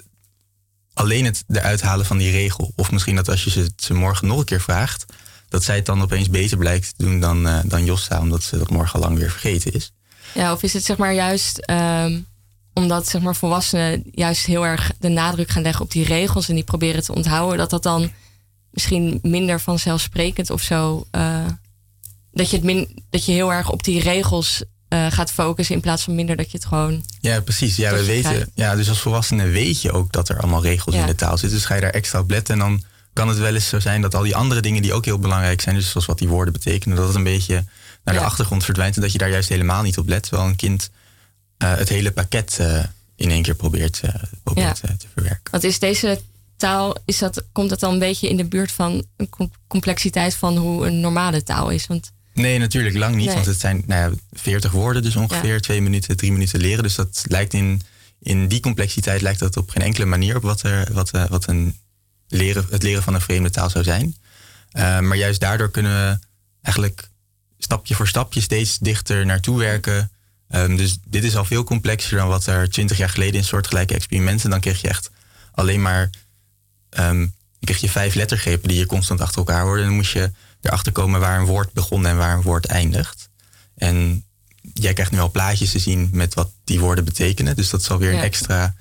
[0.93, 2.73] alleen het eruit halen van die regel.
[2.75, 5.05] Of misschien dat als je ze, ze morgen nog een keer vraagt,
[5.49, 8.57] dat zij het dan opeens beter blijkt te doen dan, uh, dan Josta, omdat ze
[8.57, 9.91] dat morgen al lang weer vergeten is.
[10.35, 12.19] Ja, of is het zeg maar juist ehm,
[12.73, 16.55] omdat zeg maar, volwassenen juist heel erg de nadruk gaan leggen op die regels en
[16.55, 18.11] die proberen te onthouden, dat dat dan
[18.71, 21.05] misschien minder vanzelfsprekend of zo.
[21.11, 21.45] eh,
[22.31, 25.81] dat je, het min, dat je heel erg op die regels uh, gaat focussen in
[25.81, 27.03] plaats van minder dat je het gewoon.
[27.19, 27.75] Ja, precies.
[27.75, 28.51] Ja, we weten.
[28.53, 31.57] Ja, dus als volwassene weet je ook dat er allemaal regels in de taal zitten.
[31.57, 34.01] Dus ga je daar extra op letten en dan kan het wel eens zo zijn
[34.01, 36.53] dat al die andere dingen die ook heel belangrijk zijn, dus zoals wat die woorden
[36.53, 37.65] betekenen, dat het een beetje
[38.05, 40.23] naar de achtergrond verdwijnt en dat je daar juist helemaal niet op let.
[40.23, 40.89] Terwijl een kind
[41.57, 42.83] uh, het hele pakket uh,
[43.15, 44.01] in één keer probeert,
[44.43, 45.51] probeert te verwerken.
[45.51, 46.21] Wat is deze
[46.55, 49.29] taal, is dat, komt dat dan een beetje in de buurt van een
[49.67, 51.87] complexiteit van hoe een normale taal is?
[51.87, 53.33] Want Nee, natuurlijk lang niet.
[53.33, 56.83] Want het zijn nou ja, 40 woorden, dus ongeveer twee minuten, drie minuten leren.
[56.83, 57.81] Dus dat lijkt in,
[58.19, 61.77] in die complexiteit lijkt dat op geen enkele manier op wat, er, wat, wat een
[62.27, 64.15] leren, het leren van een vreemde taal zou zijn.
[64.73, 66.19] Maar juist daardoor kunnen we
[66.61, 67.09] eigenlijk
[67.65, 70.11] stapje voor stapje steeds dichter naartoe werken.
[70.49, 73.93] Um, dus dit is al veel complexer dan wat er twintig jaar geleden in soortgelijke
[73.93, 74.49] experimenten.
[74.49, 75.09] Dan kreeg je echt
[75.51, 76.09] alleen maar
[76.99, 79.81] um, kreeg je vijf lettergrepen die je constant achter elkaar hoorde.
[79.81, 83.29] En dan moest je erachter komen waar een woord begon en waar een woord eindigt.
[83.75, 84.25] En
[84.73, 87.55] jij krijgt nu al plaatjes te zien met wat die woorden betekenen.
[87.55, 88.75] Dus dat is alweer een extra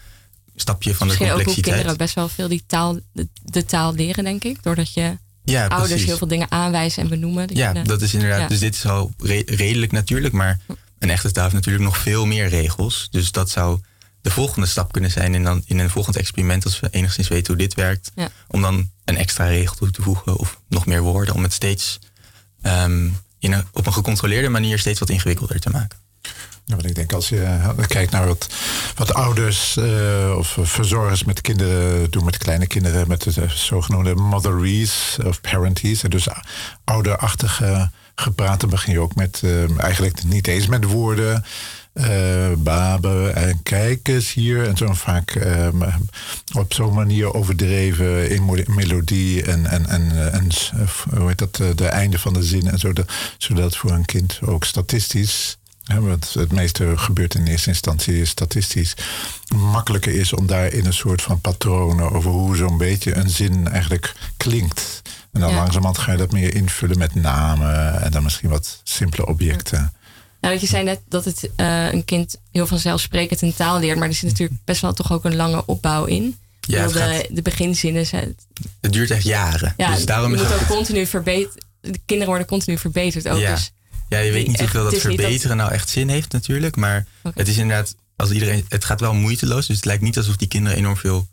[0.56, 1.66] stapje van Misschien de complexiteit.
[1.66, 2.98] ook hoe kinderen best wel veel die taal,
[3.42, 4.62] de, taal leren, denk ik.
[4.62, 7.48] Doordat je ja, ouders heel veel dingen aanwijzen en benoemen.
[7.52, 8.48] Ja, dat is inderdaad.
[8.48, 9.12] Dus dit is al
[9.46, 10.34] redelijk natuurlijk.
[10.34, 10.60] Maar
[10.98, 13.08] een echte taal heeft natuurlijk nog veel meer regels.
[13.10, 13.80] Dus dat zou
[14.20, 17.46] de volgende stap kunnen zijn in, dan, in een volgend experiment, als we enigszins weten
[17.46, 18.12] hoe dit werkt,
[18.48, 21.98] om dan een extra regel toe te voegen of nog meer woorden, om het steeds
[22.62, 25.98] um, in een, op een gecontroleerde manier steeds wat ingewikkelder te maken.
[26.66, 28.48] Ja, want ik denk als je uh, kijkt naar wat,
[28.94, 35.16] wat ouders uh, of verzorgers met kinderen doen, met kleine kinderen, met de zogenoemde motheries
[35.24, 36.26] of parenties, dus
[36.84, 39.42] ouderachtige gepraat, begin je ook met
[39.76, 41.44] eigenlijk niet eens met woorden
[41.94, 44.68] uh, babe en kijk eens hier.
[44.68, 45.82] En zo vaak um,
[46.56, 50.48] op zo'n manier overdreven in melodie en, en, en, en
[51.18, 52.92] hoe heet dat, de einde van de zin en zo.
[53.38, 58.94] zodat voor een kind ook statistisch want het meeste gebeurt in eerste instantie statistisch.
[59.54, 63.68] Makkelijker is om daar in een soort van patronen over hoe zo'n beetje een zin
[63.68, 65.02] eigenlijk klinkt.
[65.32, 65.56] En dan ja.
[65.56, 69.92] langzamerhand ga je dat meer invullen met namen en dan misschien wat simpele objecten.
[70.40, 74.08] Nou, je zei net dat het uh, een kind heel vanzelfsprekend een taal leert, maar
[74.08, 76.38] er zit natuurlijk best wel toch ook een lange opbouw in.
[76.60, 78.36] Ja, de, gaat, de beginzinnen zijn.
[78.80, 79.74] Het duurt echt jaren.
[79.76, 81.64] Ja, dus daarom je is moet ook continu verbeterd.
[81.80, 83.38] De kinderen worden continu verbeterd ook.
[83.38, 83.72] Ja, dus
[84.14, 86.76] ja je weet niet hoeveel dat verbeteren nou echt zin heeft natuurlijk.
[86.76, 87.32] Maar okay.
[87.34, 89.66] het is inderdaad, als iedereen, het gaat wel moeiteloos.
[89.66, 91.28] Dus het lijkt niet alsof die kinderen enorm veel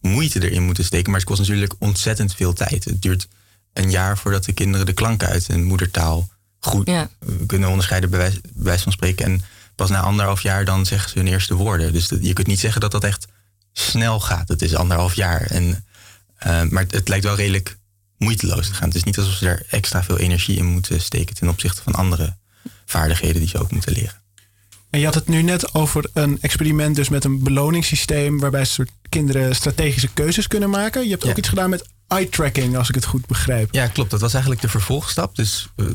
[0.00, 1.10] moeite erin moeten steken.
[1.10, 2.84] Maar het kost natuurlijk ontzettend veel tijd.
[2.84, 3.28] Het duurt
[3.72, 7.10] een jaar voordat de kinderen de klanken uit hun moedertaal goed ja.
[7.46, 9.24] kunnen onderscheiden, bij wijze, bij wijze, van spreken.
[9.24, 9.42] En
[9.74, 11.92] pas na anderhalf jaar dan zeggen ze hun eerste woorden.
[11.92, 13.26] Dus dat, je kunt niet zeggen dat dat echt
[13.72, 14.48] snel gaat.
[14.48, 15.40] Het is anderhalf jaar.
[15.40, 15.64] En,
[16.46, 17.76] uh, maar het, het, lijkt wel redelijk
[18.20, 18.88] moeiteloos te gaan.
[18.88, 21.94] Het is niet alsof ze er extra veel energie in moeten steken ten opzichte van
[21.94, 22.36] andere
[22.86, 24.18] vaardigheden die ze ook moeten leren.
[24.90, 28.90] En je had het nu net over een experiment dus met een beloningssysteem waarbij soort
[29.08, 31.04] kinderen strategische keuzes kunnen maken.
[31.04, 33.74] Je hebt ook iets gedaan met eye-tracking, als ik het goed begrijp.
[33.74, 34.10] Ja, klopt.
[34.10, 35.36] Dat was eigenlijk de vervolgstap.
[35.36, 35.86] Dus uh,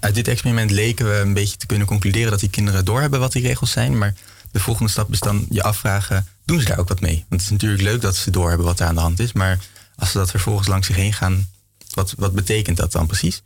[0.00, 3.32] uit dit experiment leken we een beetje te kunnen concluderen dat die kinderen doorhebben wat
[3.32, 3.98] die regels zijn.
[3.98, 4.14] Maar
[4.50, 7.24] de volgende stap is dan je afvragen, doen ze daar ook wat mee?
[7.28, 9.32] Want het is natuurlijk leuk dat ze doorhebben wat er aan de hand is.
[9.32, 9.58] Maar
[9.96, 11.46] als ze dat vervolgens langs zich heen gaan,
[11.98, 13.42] wat, wat betekent dat dan precies?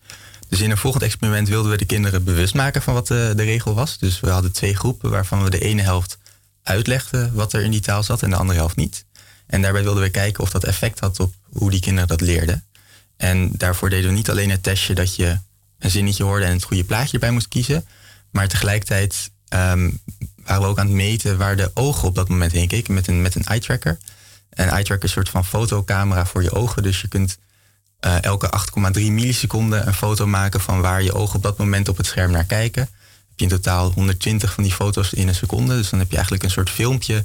[0.48, 3.42] Dus in een volgend experiment wilden we de kinderen bewust maken van wat de, de
[3.42, 3.98] regel was.
[3.98, 6.18] Dus we hadden twee groepen waarvan we de ene helft
[6.62, 9.04] uitlegden wat er in die taal zat en de andere helft niet.
[9.46, 12.64] En daarbij wilden we kijken of dat effect had op hoe die kinderen dat leerden.
[13.16, 15.38] En daarvoor deden we niet alleen het testje dat je
[15.78, 17.86] een zinnetje hoorde en het goede plaatje erbij moest kiezen.
[18.30, 20.00] Maar tegelijkertijd um,
[20.44, 23.06] waren we ook aan het meten waar de ogen op dat moment heen keken met
[23.06, 23.98] een, met een eye tracker.
[24.50, 26.82] Een eye tracker is een soort van fotocamera voor je ogen.
[26.82, 27.38] Dus je kunt
[28.06, 31.96] uh, elke 8,3 milliseconden een foto maken van waar je ogen op dat moment op
[31.96, 32.82] het scherm naar kijken.
[32.82, 35.76] Heb je in totaal 120 van die foto's in een seconde.
[35.76, 37.24] Dus dan heb je eigenlijk een soort filmpje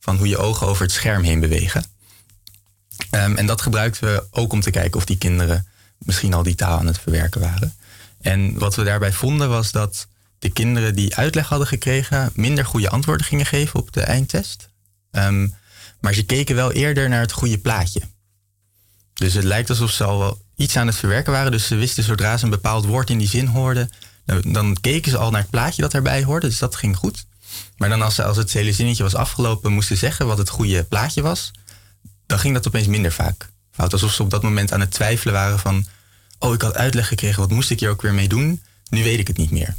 [0.00, 1.84] van hoe je ogen over het scherm heen bewegen.
[3.10, 5.66] Um, en dat gebruikten we ook om te kijken of die kinderen
[5.98, 7.74] misschien al die taal aan het verwerken waren.
[8.20, 10.06] En wat we daarbij vonden was dat
[10.38, 14.68] de kinderen die uitleg hadden gekregen minder goede antwoorden gingen geven op de eindtest.
[15.12, 15.54] Um,
[16.00, 18.00] maar ze keken wel eerder naar het goede plaatje.
[19.16, 21.52] Dus het lijkt alsof ze al wel iets aan het verwerken waren.
[21.52, 23.90] Dus ze wisten zodra ze een bepaald woord in die zin hoorden,
[24.42, 26.46] dan, keken ze al naar het plaatje dat erbij hoorde.
[26.46, 27.26] Dus dat ging goed.
[27.76, 30.84] Maar dan als, ze, als het hele zinnetje was afgelopen, moesten zeggen wat het goede
[30.84, 31.50] plaatje was,
[32.26, 33.92] dan ging dat opeens minder vaak fout.
[33.92, 35.86] Alsof ze op dat moment aan het twijfelen waren van,
[36.38, 38.62] oh, ik had uitleg gekregen, wat moest ik hier ook weer mee doen?
[38.88, 39.74] Nu weet ik het niet meer.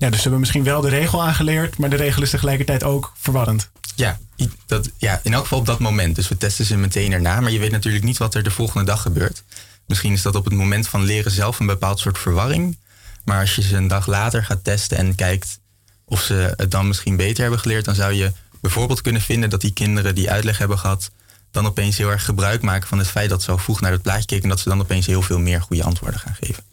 [0.00, 3.12] Ja, dus ze hebben misschien wel de regel aangeleerd, maar de regel is tegelijkertijd ook
[3.16, 3.70] verwarrend.
[3.94, 4.18] Ja,
[4.66, 6.16] dat, ja, in elk geval op dat moment.
[6.16, 8.86] Dus we testen ze meteen erna, maar je weet natuurlijk niet wat er de volgende
[8.86, 9.42] dag gebeurt.
[9.86, 12.78] Misschien is dat op het moment van leren zelf een bepaald soort verwarring.
[13.24, 15.60] Maar als je ze een dag later gaat testen en kijkt
[16.04, 19.60] of ze het dan misschien beter hebben geleerd, dan zou je bijvoorbeeld kunnen vinden dat
[19.60, 21.10] die kinderen die uitleg hebben gehad,
[21.50, 24.02] dan opeens heel erg gebruik maken van het feit dat ze zo vroeg naar het
[24.02, 26.64] plaatje keken en dat ze dan opeens heel veel meer goede antwoorden gaan geven.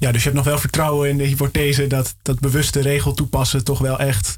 [0.00, 3.64] Ja, dus je hebt nog wel vertrouwen in de hypothese dat dat bewuste regel toepassen
[3.64, 4.36] toch wel echt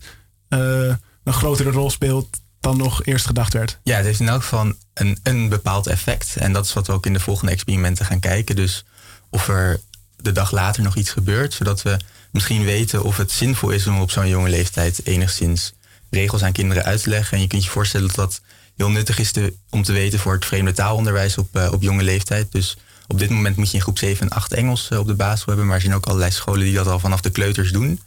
[0.48, 0.94] uh,
[1.24, 2.28] een grotere rol speelt
[2.60, 3.78] dan nog eerst gedacht werd.
[3.82, 6.36] Ja, het heeft in elk geval een, een bepaald effect.
[6.36, 8.56] En dat is wat we ook in de volgende experimenten gaan kijken.
[8.56, 8.84] Dus
[9.30, 9.80] of er
[10.16, 11.96] de dag later nog iets gebeurt, zodat we
[12.30, 15.72] misschien weten of het zinvol is om op zo'n jonge leeftijd enigszins
[16.10, 17.36] regels aan kinderen uit te leggen.
[17.36, 18.40] En je kunt je voorstellen dat dat
[18.76, 22.02] heel nuttig is te, om te weten voor het vreemde taalonderwijs op, uh, op jonge
[22.02, 22.52] leeftijd.
[22.52, 22.76] Dus
[23.12, 25.48] op dit moment moet je in groep 7 en 8 Engels uh, op de basisschool
[25.48, 28.00] hebben, maar er zijn ook allerlei scholen die dat al vanaf de kleuters doen.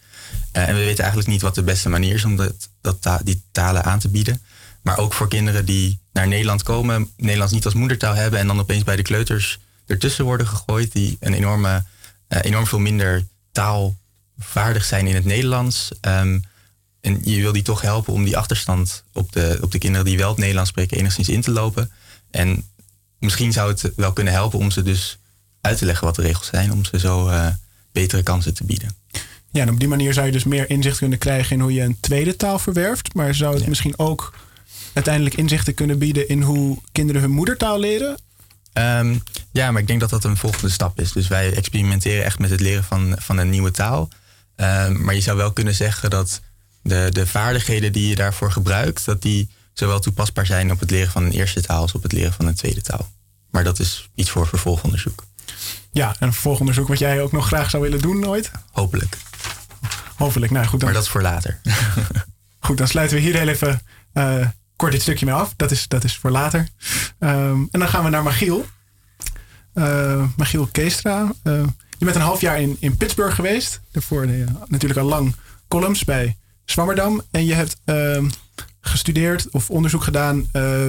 [0.53, 3.41] Uh, en we weten eigenlijk niet wat de beste manier is om dat, dat die
[3.51, 4.41] talen aan te bieden.
[4.81, 8.59] Maar ook voor kinderen die naar Nederland komen, Nederlands niet als moedertaal hebben en dan
[8.59, 11.83] opeens bij de kleuters ertussen worden gegooid, die een enorme,
[12.27, 15.91] enorm veel minder taalvaardig zijn in het Nederlands.
[16.01, 16.43] Um,
[17.01, 20.17] en je wil die toch helpen om die achterstand op de, op de kinderen die
[20.17, 21.91] wel het Nederlands spreken enigszins in te lopen.
[22.31, 22.65] En
[23.19, 25.17] misschien zou het wel kunnen helpen om ze dus
[25.61, 27.47] uit te leggen wat de regels zijn, om ze zo uh,
[27.91, 28.95] betere kansen te bieden.
[29.51, 31.81] Ja, en op die manier zou je dus meer inzicht kunnen krijgen in hoe je
[31.81, 33.13] een tweede taal verwerft.
[33.13, 34.33] Maar zou het misschien ook
[34.93, 38.17] uiteindelijk inzichten kunnen bieden in hoe kinderen hun moedertaal leren?
[38.73, 41.11] Um, ja, maar ik denk dat dat een volgende stap is.
[41.11, 44.09] Dus wij experimenteren echt met het leren van, van een nieuwe taal.
[44.55, 46.41] Um, maar je zou wel kunnen zeggen dat
[46.81, 51.11] de, de vaardigheden die je daarvoor gebruikt, dat die zowel toepasbaar zijn op het leren
[51.11, 53.09] van een eerste taal als op het leren van een tweede taal.
[53.51, 55.23] Maar dat is iets voor vervolgonderzoek.
[55.91, 58.51] Ja, en vervolgonderzoek wat jij ook nog graag zou willen doen nooit?
[58.71, 59.17] Hopelijk.
[60.15, 60.79] Hopelijk, nou goed.
[60.79, 60.89] Dan...
[60.89, 61.59] Maar dat is voor later.
[62.65, 63.81] goed, dan sluiten we hier heel even
[64.13, 65.53] uh, kort dit stukje mee af.
[65.55, 66.67] Dat is, dat is voor later.
[67.19, 68.65] Um, en dan gaan we naar Magiel.
[69.73, 71.31] Uh, Magiel Keestra.
[71.43, 71.63] Uh,
[71.97, 73.81] je bent een half jaar in, in Pittsburgh geweest.
[73.91, 74.27] Daarvoor
[74.67, 75.35] natuurlijk al lang
[75.67, 77.21] columns bij Zwammerdam.
[77.31, 78.23] En je hebt uh,
[78.87, 80.43] gestudeerd of onderzoek gedaan uh,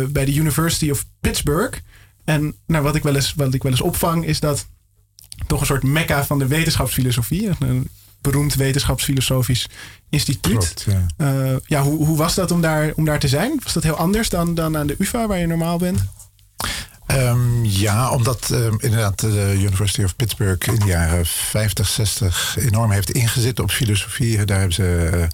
[0.09, 1.79] bij de University of Pittsburgh.
[2.25, 4.67] En nou, wat, ik wel eens, wat ik wel eens opvang is dat
[5.47, 7.51] toch een soort mekka van de wetenschapsfilosofie.
[7.59, 7.89] Een
[8.21, 9.69] beroemd wetenschapsfilosofisch
[10.11, 10.83] instituut.
[10.83, 10.87] Klopt,
[11.19, 13.61] ja, uh, ja hoe, hoe was dat om daar, om daar te zijn?
[13.63, 16.05] Was dat heel anders dan, dan aan de UvA waar je normaal bent?
[17.11, 22.91] Um, ja, omdat um, inderdaad de University of Pittsburgh in de jaren 50, 60 enorm
[22.91, 24.45] heeft ingezet op filosofie.
[24.45, 25.29] Daar hebben ze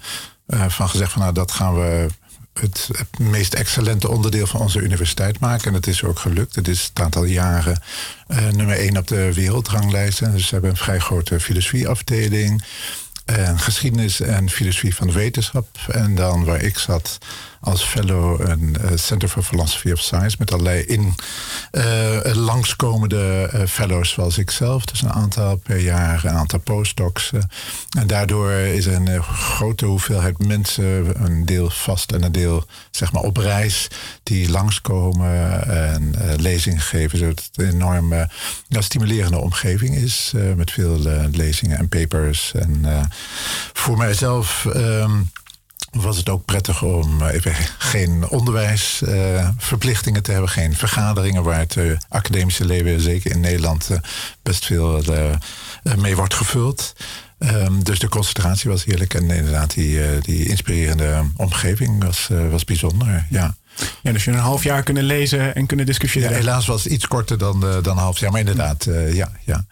[0.47, 2.07] uh, van gezegd van nou dat gaan we
[2.53, 5.67] het, het, meest excellente onderdeel van onze universiteit maken.
[5.67, 6.55] En dat is ook gelukt.
[6.55, 7.81] Het is een aantal jaren
[8.27, 10.31] uh, nummer één op de wereldranglijsten.
[10.31, 12.63] Dus ze hebben een vrij grote filosofieafdeling.
[13.25, 15.67] En geschiedenis en filosofie van wetenschap.
[15.87, 17.17] En dan waar ik zat,
[17.63, 21.15] als fellow een uh, Center for Philosophy of Science met allerlei in,
[21.71, 24.85] uh, langskomende uh, fellows zoals ik zelf.
[24.85, 27.31] Dus een aantal per jaar, een aantal postdocs.
[27.97, 33.11] en daardoor is er een grote hoeveelheid mensen, een deel vast en een deel zeg
[33.11, 33.87] maar op reis,
[34.23, 37.17] die langskomen en lezingen geven.
[37.17, 38.13] Zodat het een enorm
[38.69, 40.99] stimulerende omgeving is met veel
[41.31, 42.51] lezingen en papers.
[42.53, 42.85] En
[43.73, 44.65] voor mijzelf.
[44.75, 45.31] Um,
[45.93, 51.59] was het ook prettig om eh, even geen onderwijsverplichtingen uh, te hebben, geen vergaderingen waar
[51.59, 53.97] het uh, academische leven, zeker in Nederland, uh,
[54.41, 55.03] best veel
[55.97, 56.93] mee wordt gevuld.
[57.39, 63.25] Um, dus de concentratie was heerlijk en inderdaad die, die inspirerende omgeving was, was bijzonder.
[63.29, 63.55] Ja.
[64.01, 66.29] Ja, dus je een half jaar kunnen lezen en kunnen discussiëren.
[66.29, 69.65] Ja, helaas was het iets korter dan, dan een half jaar, maar inderdaad, ja, ja.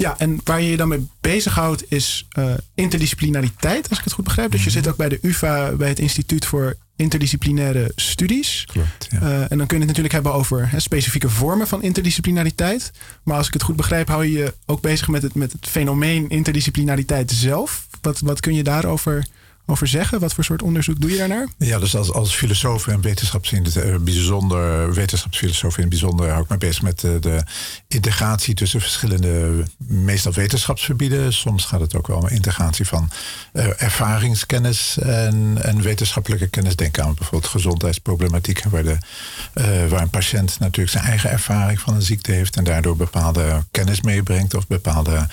[0.00, 4.24] Ja, en waar je je dan mee bezighoudt is uh, interdisciplinariteit, als ik het goed
[4.24, 4.50] begrijp.
[4.50, 8.66] Dus je zit ook bij de UvA, bij het Instituut voor Interdisciplinaire Studies.
[8.72, 9.20] Klopt, ja.
[9.20, 12.90] uh, en dan kun je het natuurlijk hebben over hè, specifieke vormen van interdisciplinariteit.
[13.22, 15.66] Maar als ik het goed begrijp, hou je je ook bezig met het, met het
[15.66, 17.86] fenomeen interdisciplinariteit zelf.
[18.00, 19.26] Wat, wat kun je daarover
[19.70, 20.20] over zeggen?
[20.20, 21.48] Wat voor soort onderzoek doe je daarnaar?
[21.58, 26.42] Ja, dus als, als filosoof en wetenschaps in eh, bijzonder, wetenschapsfilosoof in het bijzonder, hou
[26.42, 27.42] ik me bezig met de, de,
[27.88, 31.32] integratie tussen verschillende, meestal wetenschapsgebieden.
[31.32, 33.10] Soms gaat het ook wel om integratie van
[33.52, 36.76] uh, ervaringskennis en, en wetenschappelijke kennis.
[36.76, 38.98] Denk aan bijvoorbeeld gezondheidsproblematiek, waar, de,
[39.88, 44.00] waar een patiënt natuurlijk zijn eigen ervaring van een ziekte heeft en daardoor bepaalde kennis
[44.00, 45.26] meebrengt of bepaalde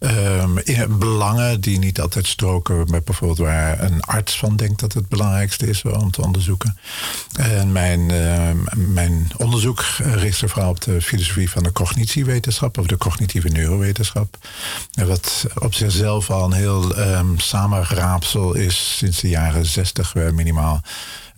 [0.00, 5.08] uh, belangen die niet altijd stroken met bijvoorbeeld waar een arts van denkt dat het
[5.08, 6.78] belangrijkste is om te onderzoeken.
[7.32, 12.86] En mijn, uh, mijn onderzoek richt zich vooral op de filosofie van de cognitiewetenschap of
[12.86, 14.38] de cognitieve neurowetenschap.
[15.06, 17.36] Wat op zichzelf al een heel um,
[18.54, 20.82] is sinds de jaren zestig minimaal.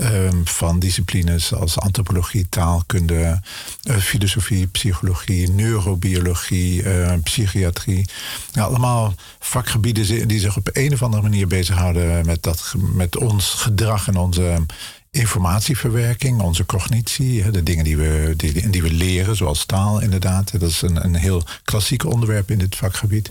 [0.01, 3.41] Ehm, van disciplines als antropologie, taalkunde,
[3.85, 8.09] uh, filosofie, psychologie, neurobiologie, uh, psychiatrie.
[8.55, 14.09] Allemaal vakgebieden die zich op een of andere manier bezighouden met, dat, met ons gedrag
[14.09, 14.67] en onze
[15.11, 20.61] informatieverwerking, onze cognitie, de dingen die we, die, die we leren, zoals taal inderdaad.
[20.61, 23.31] Dat is een, een heel klassiek onderwerp in dit vakgebied.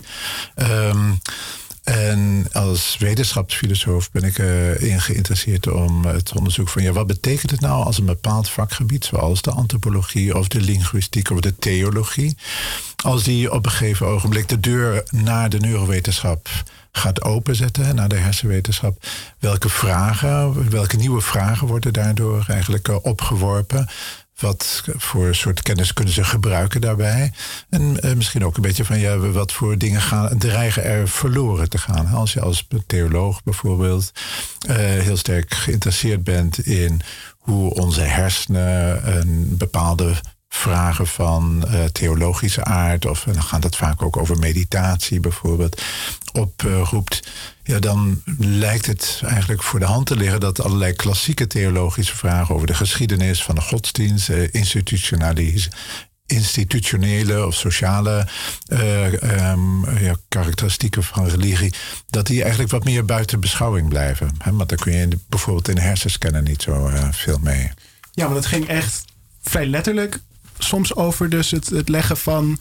[0.56, 1.20] Um,
[1.90, 7.60] en als wetenschapsfilosoof ben ik erin geïnteresseerd om het onderzoek van ja, wat betekent het
[7.60, 12.36] nou als een bepaald vakgebied, zoals de antropologie of de linguïstiek of de theologie,
[13.04, 16.48] als die op een gegeven ogenblik de deur naar de neurowetenschap
[16.92, 19.06] gaat openzetten, naar de hersenwetenschap.
[19.38, 23.88] Welke vragen, welke nieuwe vragen worden daardoor eigenlijk eh, opgeworpen?
[24.40, 27.32] Wat voor soort kennis kunnen ze gebruiken daarbij?
[27.68, 31.68] En eh, misschien ook een beetje van ja, wat voor dingen gaan, dreigen er verloren
[31.68, 32.06] te gaan.
[32.06, 34.12] Als je als theoloog bijvoorbeeld
[34.68, 37.00] uh, heel sterk geïnteresseerd bent in
[37.38, 40.14] hoe onze hersenen een bepaalde
[40.54, 45.82] vragen van uh, theologische aard, of dan gaat het vaak ook over meditatie bijvoorbeeld,
[46.32, 47.28] oproept,
[47.62, 52.54] ja, dan lijkt het eigenlijk voor de hand te liggen dat allerlei klassieke theologische vragen
[52.54, 54.48] over de geschiedenis van de godsdienst, uh,
[56.26, 58.26] institutionele of sociale
[58.68, 61.74] uh, um, ja, karakteristieken van religie,
[62.10, 64.30] dat die eigenlijk wat meer buiten beschouwing blijven.
[64.38, 64.52] Hè?
[64.52, 67.70] Want daar kun je bijvoorbeeld in de hersenscanner niet zo veel mee.
[68.12, 69.04] Ja, maar dat ging echt
[69.42, 70.20] vrij letterlijk
[70.64, 72.58] soms over dus het, het leggen van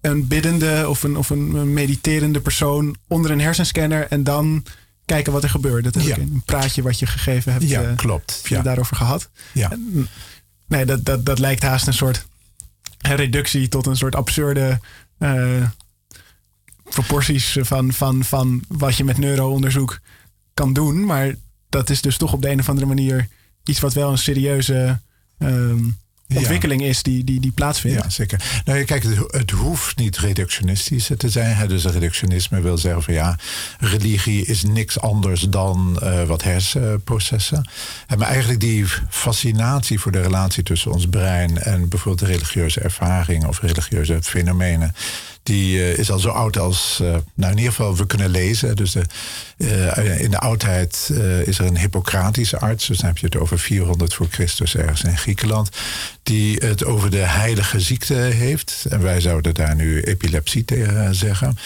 [0.00, 4.64] een biddende of een, of een mediterende persoon onder een hersenscanner en dan
[5.04, 5.84] kijken wat er gebeurt.
[5.84, 6.16] Dat is ja.
[6.18, 7.68] een praatje wat je gegeven hebt.
[7.68, 8.40] Ja, uh, klopt.
[8.44, 8.62] Ja.
[8.62, 9.30] daarover gehad.
[9.52, 9.70] Ja.
[9.70, 10.08] En,
[10.66, 12.26] nee, dat, dat, dat lijkt haast een soort
[12.98, 14.80] reductie tot een soort absurde
[15.18, 15.66] uh,
[16.84, 20.00] proporties van, van, van wat je met neuroonderzoek
[20.54, 21.04] kan doen.
[21.04, 21.34] Maar
[21.68, 23.28] dat is dus toch op de een of andere manier
[23.64, 25.00] iets wat wel een serieuze
[25.38, 25.96] um,
[26.38, 28.02] ontwikkeling is die, die, die plaatsvindt.
[28.02, 28.62] Ja, zeker.
[28.64, 31.68] Nou, kijk, het, het hoeft niet reductionistisch te zijn.
[31.68, 33.38] Dus reductionisme wil zeggen van ja,
[33.78, 37.68] religie is niks anders dan uh, wat hersenprocessen.
[38.06, 42.80] En maar eigenlijk die fascinatie voor de relatie tussen ons brein en bijvoorbeeld de religieuze
[42.80, 44.94] ervaring of religieuze fenomenen
[45.42, 48.76] die uh, is al zo oud als, uh, nou in ieder geval, we kunnen lezen.
[48.76, 49.04] Dus de,
[49.56, 51.10] uh, in de oudheid
[51.44, 55.02] is er een Hippocratische arts, dus dan heb je het over 400 voor Christus ergens
[55.02, 55.68] in Griekenland,
[56.22, 58.86] die het over de heilige ziekte heeft.
[58.88, 61.58] En wij zouden daar nu epilepsie tegen zeggen.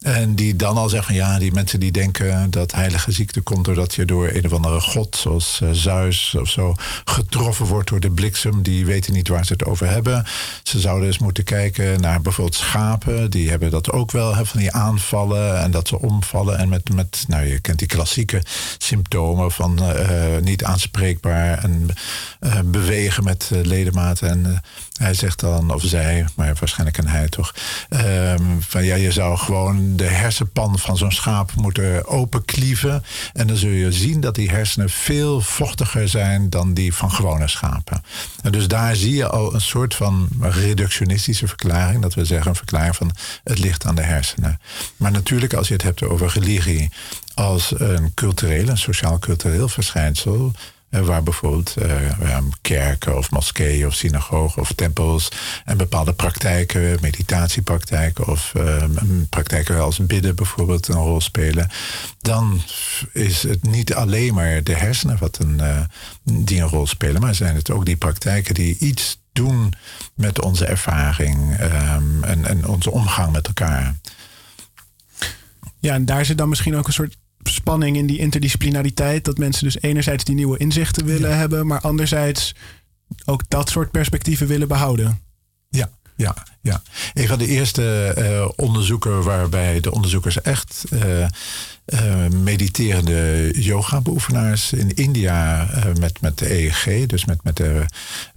[0.00, 3.64] En die dan al zegt van ja, die mensen die denken dat heilige ziekte komt
[3.64, 6.74] doordat je door een of andere god, zoals Zeus of zo,
[7.04, 10.26] getroffen wordt door de bliksem, die weten niet waar ze het over hebben.
[10.62, 14.60] Ze zouden eens moeten kijken naar bijvoorbeeld schapen die hebben dat ook wel, hè, van
[14.60, 16.58] die aanvallen en dat ze omvallen.
[16.58, 18.42] En met, met nou, je kent die klassieke
[18.78, 21.88] symptomen van uh, niet aanspreekbaar en
[22.40, 24.03] uh, bewegen met ledematen.
[24.12, 24.62] En
[24.98, 27.54] hij zegt dan, of zij, maar waarschijnlijk een hij toch,
[27.90, 33.04] um, van ja, je zou gewoon de hersenpan van zo'n schaap moeten openklieven.
[33.32, 37.48] En dan zul je zien dat die hersenen veel vochtiger zijn dan die van gewone
[37.48, 38.02] schapen.
[38.42, 42.02] En dus daar zie je al een soort van reductionistische verklaring.
[42.02, 43.10] Dat we zeggen een verklaring van
[43.44, 44.60] het ligt aan de hersenen.
[44.96, 46.90] Maar natuurlijk, als je het hebt over religie
[47.34, 50.52] als een cultureel, een sociaal-cultureel verschijnsel,
[51.02, 55.28] waar bijvoorbeeld uh, kerken of moskeeën of synagogen of tempels
[55.64, 58.84] en bepaalde praktijken, meditatiepraktijken of uh,
[59.28, 61.70] praktijken als bidden bijvoorbeeld een rol spelen,
[62.18, 62.62] dan
[63.12, 65.60] is het niet alleen maar de hersenen wat een,
[66.22, 69.72] die een rol spelen, maar zijn het ook die praktijken die iets doen
[70.14, 73.96] met onze ervaring um, en, en onze omgang met elkaar.
[75.78, 77.16] Ja, en daar zit dan misschien ook een soort
[77.48, 79.24] spanning in die interdisciplinariteit.
[79.24, 81.36] Dat mensen dus enerzijds die nieuwe inzichten willen ja.
[81.36, 82.54] hebben, maar anderzijds
[83.24, 85.20] ook dat soort perspectieven willen behouden.
[85.68, 86.82] Ja, ja, ja.
[87.14, 91.26] Een van de eerste uh, onderzoeken waarbij de onderzoekers echt uh,
[91.86, 97.84] uh, mediterende yoga-beoefenaars in India uh, met, met de EEG, dus met, met de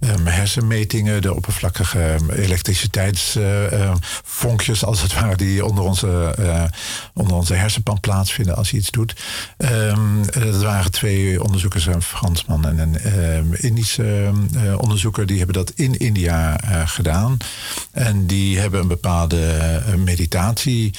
[0.00, 6.64] um, hersenmetingen, de oppervlakkige elektriciteitsvonkjes, als het ware, die onder onze, uh,
[7.14, 9.14] onder onze hersenpan plaatsvinden als je iets doet.
[9.58, 12.96] Um, dat waren twee onderzoekers, een Fransman en een
[13.36, 14.32] um, Indische
[14.76, 17.36] onderzoeker, die hebben dat in India gedaan.
[17.92, 20.94] En die hebben een bepaalde meditatie.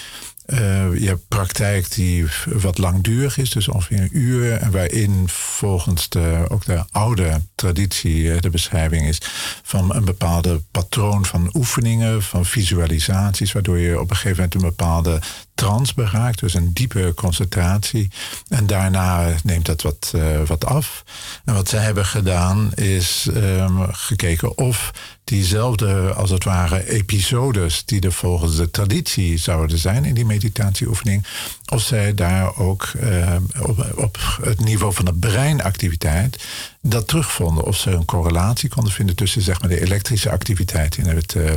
[0.53, 4.53] Uh, je hebt praktijk die wat langdurig is, dus ongeveer een uur.
[4.53, 9.21] En waarin volgens de, ook de oude traditie de beschrijving is
[9.63, 14.69] van een bepaalde patroon van oefeningen, van visualisaties, waardoor je op een gegeven moment een
[14.69, 15.21] bepaalde
[15.59, 18.11] trance beraakt, dus een diepe concentratie.
[18.47, 20.13] En daarna neemt dat wat,
[20.47, 21.03] wat af.
[21.45, 24.91] En wat zij hebben gedaan is um, gekeken of
[25.29, 31.25] diezelfde, als het ware, episodes die er volgens de traditie zouden zijn in die meditatieoefening,
[31.65, 36.43] of zij daar ook uh, op, op, het niveau van de breinactiviteit
[36.81, 37.63] dat terugvonden.
[37.63, 41.53] Of ze een correlatie konden vinden tussen zeg maar, de elektrische activiteit in, het, uh,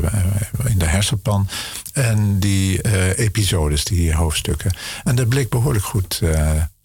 [0.64, 1.48] in de hersenpan
[1.92, 4.74] en die uh, episodes, die hoofdstukken.
[5.04, 6.20] En dat bleek behoorlijk goed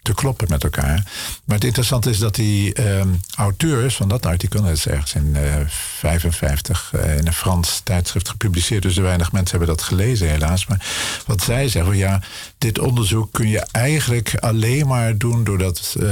[0.02, 1.02] te kloppen met elkaar.
[1.44, 5.54] Maar het interessante is dat die ehm, auteurs van dat artikel, dat ergens in uh,
[5.66, 10.66] 55 uh, in een Frans tijdschrift gepubliceerd, dus weinig mensen hebben dat gelezen helaas.
[10.66, 10.86] Maar
[11.26, 12.20] wat zij zeggen, ja,
[12.58, 16.04] dit onderzoek kun je eigenlijk alleen maar doen doordat uh,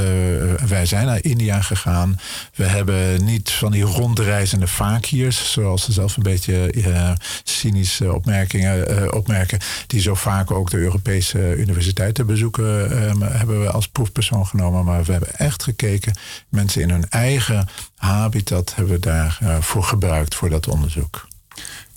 [0.67, 2.21] wij zijn naar India gegaan.
[2.55, 7.11] We hebben niet van die rondreizende fakirs, zoals ze zelf een beetje uh,
[7.45, 13.71] cynische opmerkingen uh, opmerken, die zo vaak ook de Europese universiteiten bezoeken, um, hebben we
[13.77, 14.85] als proefpersoon genomen.
[14.85, 16.19] Maar we hebben echt gekeken,
[16.49, 21.29] mensen in hun eigen habitat hebben we daarvoor voor gebruikt voor dat onderzoek.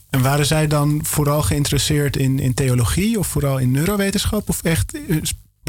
[0.09, 4.49] En waren zij dan vooral geïnteresseerd in, in theologie of vooral in neurowetenschap?
[4.49, 5.17] Of echt eh,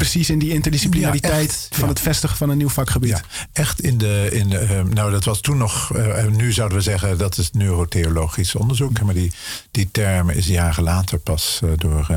[0.01, 3.09] precies in die interdisciplinariteit van het vestigen van een nieuw vakgebied?
[3.09, 3.21] Ja,
[3.53, 4.29] echt in de.
[4.31, 5.95] In de, uh, nou, dat was toen nog.
[5.95, 9.01] Uh, nu zouden we zeggen dat is neurotheologisch onderzoek.
[9.01, 9.31] Maar die,
[9.71, 12.07] die term is jaren later pas uh, door.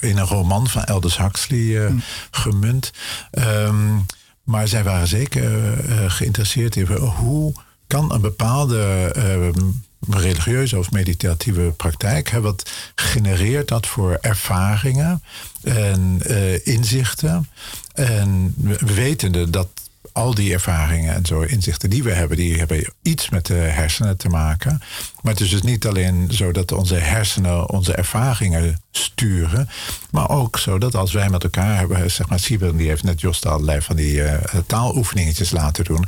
[0.00, 2.02] in een roman van Aldous Huxley mm.
[2.30, 2.92] gemunt.
[3.30, 4.06] Um,
[4.42, 5.74] maar zij waren zeker
[6.10, 7.52] geïnteresseerd in hoe
[7.86, 9.70] kan een bepaalde ehm,
[10.08, 12.28] religieuze of meditatieve praktijk.
[12.28, 15.22] Hè, wat genereert dat voor ervaringen
[15.62, 17.48] en uh, inzichten?
[17.94, 19.68] En wetende dat
[20.16, 24.16] al die ervaringen en zo inzichten die we hebben, die hebben iets met de hersenen
[24.16, 24.82] te maken.
[25.22, 29.68] Maar het is dus niet alleen zo dat onze hersenen onze ervaringen sturen,
[30.10, 33.20] maar ook zo dat als wij met elkaar hebben, zeg maar, Siebel die heeft net
[33.20, 34.34] Jost allerlei van die uh,
[34.66, 36.06] taaloefeningetjes laten doen.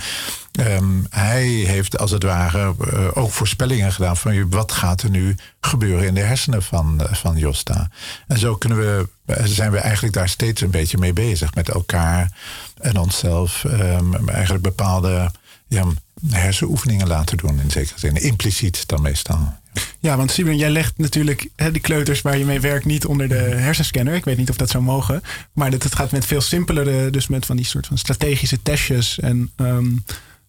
[0.61, 5.37] Um, hij heeft als het ware uh, ook voorspellingen gedaan van wat gaat er nu
[5.61, 7.91] gebeuren in de hersenen van, uh, van Josta.
[8.27, 9.09] En zo kunnen we,
[9.45, 12.33] zijn we eigenlijk daar steeds een beetje mee bezig met elkaar
[12.81, 13.65] en onszelf.
[13.65, 15.31] Um, eigenlijk bepaalde
[15.69, 15.85] ja,
[16.31, 18.15] hersenoefeningen laten doen in zekere zin.
[18.15, 19.57] Impliciet dan meestal.
[19.99, 23.29] Ja, want Simon, jij legt natuurlijk hè, die kleuters waar je mee werkt niet onder
[23.29, 24.15] de hersenscanner.
[24.15, 25.23] Ik weet niet of dat zou mogen.
[25.53, 29.19] Maar dat, het gaat met veel simpelere, dus met van die soort van strategische testjes
[29.19, 30.05] en um,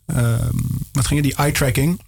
[0.05, 2.01] um, wat ging die eye tracking.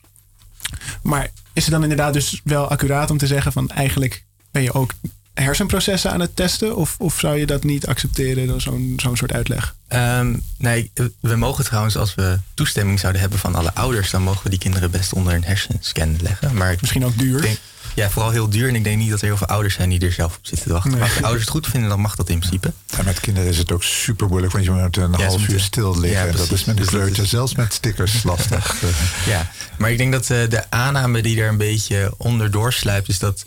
[1.04, 4.74] Maar is het dan inderdaad dus wel accuraat om te zeggen van eigenlijk ben je
[4.74, 4.94] ook
[5.34, 6.76] hersenprocessen aan het testen?
[6.76, 9.76] Of, of zou je dat niet accepteren door zo'n zo'n soort uitleg?
[9.90, 14.44] Um, nee, we mogen trouwens, als we toestemming zouden hebben van alle ouders, dan mogen
[14.44, 16.56] we die kinderen best onder een hersenscan leggen.
[16.56, 17.42] Maar Misschien ook duur.
[17.42, 17.58] Denk,
[17.96, 18.68] ja, vooral heel duur.
[18.68, 20.68] En ik denk niet dat er heel veel ouders zijn die er zelf op zitten
[20.68, 20.92] te wachten.
[20.92, 22.74] Maar als de ouders het goed vinden, dan mag dat in principe.
[23.06, 26.26] Met kinderen is het ook super moeilijk, want je moet een half uur stil liggen.
[26.26, 28.82] Ja, dat is met de dus kleuter, zelfs met stickers, lastig.
[29.26, 33.20] ja, maar ik denk dat uh, de aanname die daar een beetje onder doorsluipt, is
[33.20, 33.46] dat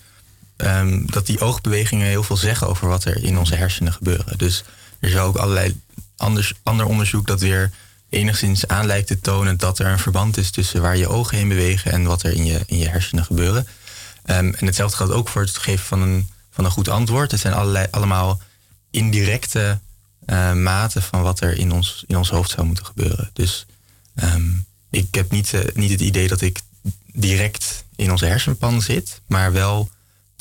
[0.57, 4.39] um, dat die oogbewegingen heel veel zeggen over wat er in onze hersenen gebeuren.
[4.39, 4.65] Dus
[5.01, 5.81] er is ook allerlei
[6.17, 7.71] anders, ander onderzoek dat weer
[8.09, 11.49] enigszins aan lijkt te tonen dat er een verband is tussen waar je ogen heen
[11.49, 13.67] bewegen en wat er in je, in je hersenen gebeuren.
[14.27, 17.31] Um, en hetzelfde geldt ook voor het geven van een, van een goed antwoord.
[17.31, 18.41] Het zijn allerlei, allemaal
[18.91, 19.79] indirecte
[20.27, 23.31] uh, maten van wat er in ons, in ons hoofd zou moeten gebeuren.
[23.33, 23.67] Dus
[24.91, 26.61] ik heb niet, uh, niet het idee dat ik
[27.13, 29.91] direct in onze hersenpan zit, maar wel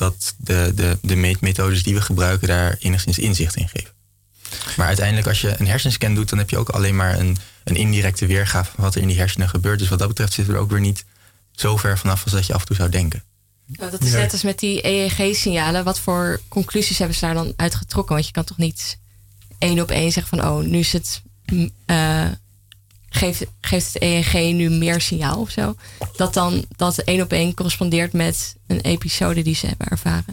[0.03, 3.91] dat de, de, de meetmethodes die we gebruiken daar enigszins inzicht in geven.
[4.77, 7.75] Maar uiteindelijk, als je een hersenscan doet, dan heb je ook alleen maar een, een
[7.75, 9.79] indirecte weergave van wat er in die hersenen gebeurt.
[9.79, 11.05] Dus wat dat betreft zitten we er ook weer niet
[11.51, 13.23] zo ver vanaf als dat je af en toe zou denken.
[13.65, 15.83] dat is net als met die EEG-signalen.
[15.83, 18.13] Wat voor conclusies hebben ze daar dan uitgetrokken?
[18.13, 18.97] Want je kan toch niet
[19.57, 21.21] één op één zeggen van, oh, nu is het
[21.85, 22.27] uh,
[23.16, 25.76] geeft, geeft het EEG nu meer signaal of zo.
[26.16, 30.26] Dat dan dat één op één correspondeert met een episode die ze hebben ervaren.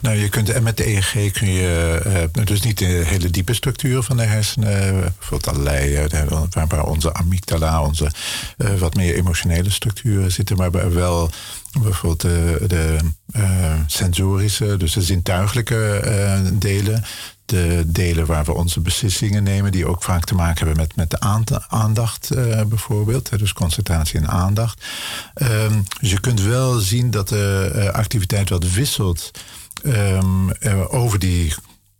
[0.00, 2.02] Nou, je kunt en met de EEG kun je
[2.36, 7.14] uh, dus niet de hele diepe structuur van de hersenen, bijvoorbeeld allerlei, uh, waar onze
[7.14, 8.10] amygdala, onze
[8.78, 11.30] wat meer emotionele structuren zitten, maar wel
[11.82, 12.96] bijvoorbeeld de, de
[13.86, 16.00] sensorische, dus de zintuigelijke
[16.52, 17.04] delen
[17.46, 21.10] de delen waar we onze beslissingen nemen, die ook vaak te maken hebben met, met
[21.10, 21.20] de
[21.68, 23.38] aandacht uh, bijvoorbeeld.
[23.38, 24.84] Dus concentratie en aandacht.
[25.42, 29.30] Um, dus je kunt wel zien dat de uh, activiteit wat wisselt
[29.84, 31.54] um, uh, over die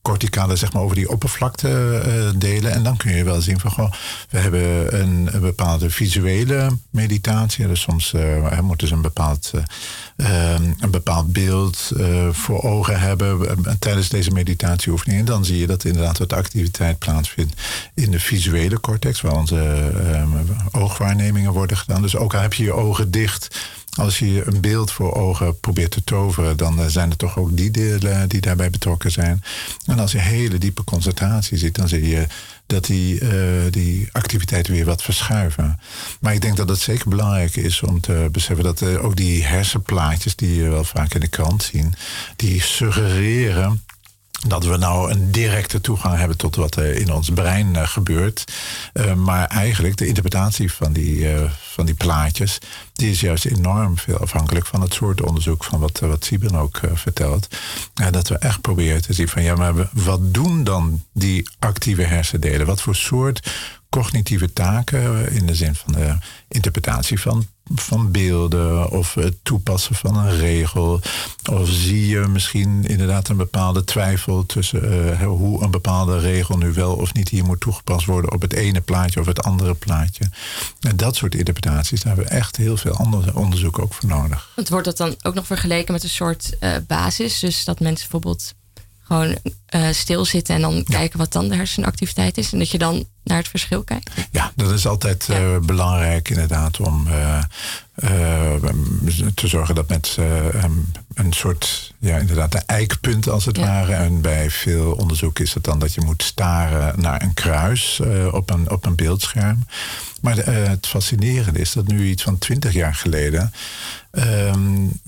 [0.07, 2.73] corticale, zeg maar, over die oppervlakte uh, delen.
[2.73, 3.93] En dan kun je wel zien van, goh,
[4.31, 7.67] we hebben een, bepaalde visuele meditatie.
[7.67, 9.51] Dus soms uh, moeten ze een bepaald,
[10.17, 11.93] uh, een bepaald beeld
[12.31, 15.21] voor ogen hebben tijdens deze meditatieoefening.
[15.21, 17.61] En dan zie je dat inderdaad wat activiteit plaatsvindt
[17.95, 19.93] in de visuele cortex, waar onze
[20.71, 22.03] oogwaarnemingen worden gedaan.
[22.03, 23.57] Dus ook al heb je je ogen dicht
[23.97, 27.57] als je een beeld voor ogen probeert te toveren, dan eh, zijn er toch ook
[27.57, 29.43] die delen die daarbij betrokken zijn.
[29.87, 32.27] En als je hele diepe concentratie ziet, dan zie je
[32.67, 33.31] dat die, uh,
[33.71, 35.81] die activiteiten weer wat verschuiven.
[36.21, 40.37] Maar ik denk dat het zeker belangrijk is om te beseffen dat ook die hersenplaatjes
[40.37, 41.95] die je wel vaak in de krant zien,
[42.37, 43.85] die suggereren
[44.49, 48.53] dat we nou een directe toegang hebben tot wat er in ons brein uh, gebeurt.
[48.93, 52.59] Uh, maar eigenlijk de interpretatie van die, uh, van die plaatjes,
[52.93, 56.81] die is juist enorm veel afhankelijk van het soort onderzoek van wat, wat Sieben ook
[56.95, 57.49] vertelt.
[58.11, 62.67] Dat we echt proberen te zien van ja, maar wat doen dan die actieve hersendelen?
[62.67, 63.51] Wat voor soort
[63.89, 66.17] cognitieve taken in de zin van de
[66.49, 71.01] interpretatie van van beelden of het toepassen van een regel.
[71.51, 76.73] Of zie je misschien inderdaad een bepaalde twijfel tussen uh, hoe een bepaalde regel nu
[76.73, 80.31] wel of niet hier moet toegepast worden op het ene plaatje of het andere plaatje.
[80.81, 84.51] En dat soort interpretaties, daar hebben we echt heel veel ander onderzoek ook voor nodig.
[84.55, 87.39] Het wordt dat dan ook nog vergeleken met een soort uh, basis.
[87.39, 88.55] Dus dat mensen bijvoorbeeld
[89.07, 89.37] gewoon
[89.75, 92.53] uh, stilzitten en dan kijken wat dan de hersenactiviteit is.
[92.53, 94.11] En dat je dan naar het verschil kijkt.
[94.31, 97.43] Ja, dat is altijd uh, belangrijk inderdaad om uh,
[99.35, 100.25] te zorgen dat mensen
[101.15, 103.93] een soort, ja inderdaad een eikpunt als het ware.
[103.95, 108.01] En bij veel onderzoek is het dan dat je moet staren naar een kruis
[108.31, 109.67] op, een, op een beeldscherm.
[110.21, 113.53] Maar het fascinerende is dat nu iets van twintig jaar geleden
[114.11, 115.01] um,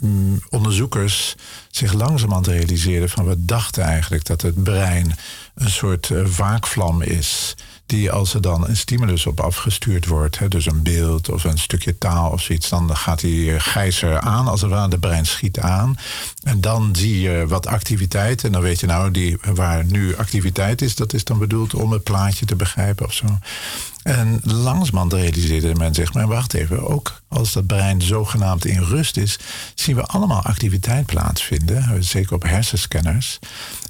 [0.50, 1.34] onderzoekers
[1.70, 5.14] zich langzamerhand realiseerden van we dachten eigenlijk dat het brein
[5.54, 7.54] een soort waakvlam is
[7.88, 11.58] die als er dan een stimulus op afgestuurd wordt, hè, dus een beeld of een
[11.58, 15.58] stukje taal of zoiets, dan gaat die gijzer aan, als het ware, de brein schiet
[15.58, 15.96] aan.
[16.42, 18.44] En dan zie je wat activiteit.
[18.44, 21.92] En dan weet je nou, die, waar nu activiteit is, dat is dan bedoeld om
[21.92, 23.26] het plaatje te begrijpen of zo.
[24.02, 29.16] En langzamerhand realiseerde men zich, maar wacht even, ook als dat brein zogenaamd in rust
[29.16, 29.38] is,
[29.74, 33.38] zien we allemaal activiteit plaatsvinden, zeker op hersenscanners.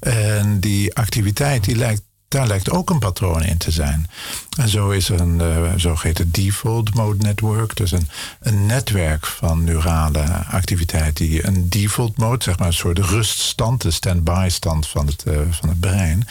[0.00, 4.10] En die activiteit die lijkt daar lijkt ook een patroon in te zijn.
[4.56, 8.08] En zo is er een uh, zogeheten default mode network, dus een,
[8.40, 13.90] een netwerk van neurale activiteit die een default mode, zeg maar een soort ruststand, de
[13.90, 16.26] stand-by stand van het, uh, van het brein,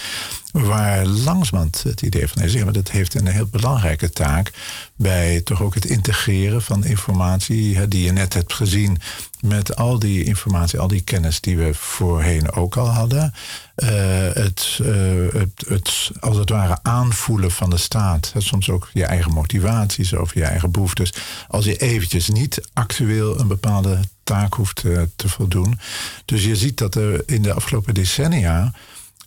[0.66, 4.51] waar langzamerhand het idee van is, ja, maar dat heeft een heel belangrijke taak
[4.95, 8.97] bij toch ook het integreren van informatie die je net hebt gezien
[9.41, 13.34] met al die informatie, al die kennis die we voorheen ook al hadden.
[13.76, 14.88] Het, uh,
[15.34, 18.34] het, het, als het ware aanvoelen van de staat.
[18.38, 21.14] Soms ook je eigen motivaties of je eigen behoeftes.
[21.47, 25.80] Als je eventjes niet actueel een bepaalde taak hoeft te, te voldoen.
[26.26, 28.74] Dus je ziet dat er in de afgelopen decennia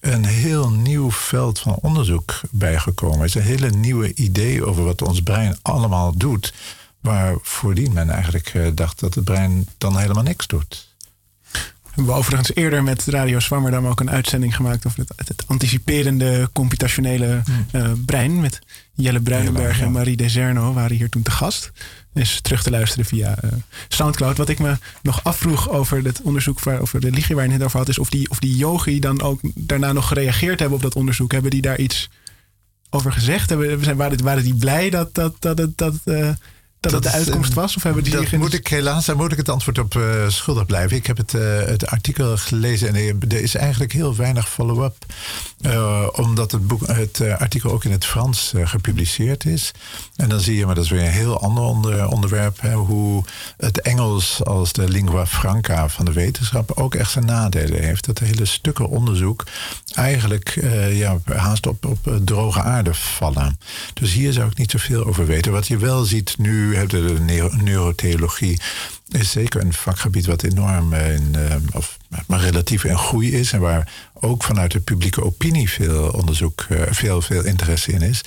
[0.00, 3.34] een heel nieuw veld van onderzoek bijgekomen is.
[3.34, 6.54] Een hele nieuwe idee over wat ons brein allemaal doet.
[7.00, 10.89] Waar voordien men eigenlijk uh, dacht dat het brein dan helemaal niks doet.
[12.00, 16.50] We hebben overigens eerder met Radio Zwammerdam ook een uitzending gemaakt over het, het anticiperende
[16.52, 17.42] computationele
[17.72, 18.40] uh, brein.
[18.40, 18.58] Met
[18.94, 21.72] Jelle Bruinenberg ja, en Marie Deserno waren hier toen te gast.
[22.14, 23.50] Is terug te luisteren via uh,
[23.88, 24.36] Soundcloud.
[24.36, 27.62] Wat ik me nog afvroeg over het onderzoek waar, over de ligie waar je het
[27.62, 30.82] over had, is of die, of die yogi dan ook daarna nog gereageerd hebben op
[30.82, 31.32] dat onderzoek.
[31.32, 32.10] Hebben die daar iets
[32.90, 33.48] over gezegd?
[33.48, 36.30] Hebben, waren, waren die blij dat, dat, dat, dat, dat uh,
[36.80, 37.76] dat, het de uitkomst was?
[37.76, 40.66] Of hebben die dat moet ik helaas, daar moet ik het antwoord op uh, schuldig
[40.66, 40.96] blijven.
[40.96, 44.94] Ik heb het, uh, het artikel gelezen en er is eigenlijk heel weinig follow-up.
[45.60, 49.70] Uh, omdat het, boek, het artikel ook in het Frans gepubliceerd is.
[50.16, 53.24] En dan zie je, maar dat is weer een heel ander onder, onderwerp, hè, hoe
[53.56, 58.06] het Engels als de lingua franca van de wetenschap ook echt zijn nadelen heeft.
[58.06, 59.46] Dat hele stukken onderzoek
[59.94, 60.60] eigenlijk
[60.90, 63.58] ja, haast op, op droge aarde vallen.
[63.94, 65.52] Dus hier zou ik niet zoveel over weten.
[65.52, 67.16] Wat je wel ziet nu de
[67.62, 68.60] neurotheologie
[69.08, 73.52] is zeker een vakgebied wat enorm in, uh, of maar relatief in groei is.
[73.52, 78.20] En waar ook vanuit de publieke opinie veel onderzoek, veel, veel interesse in is.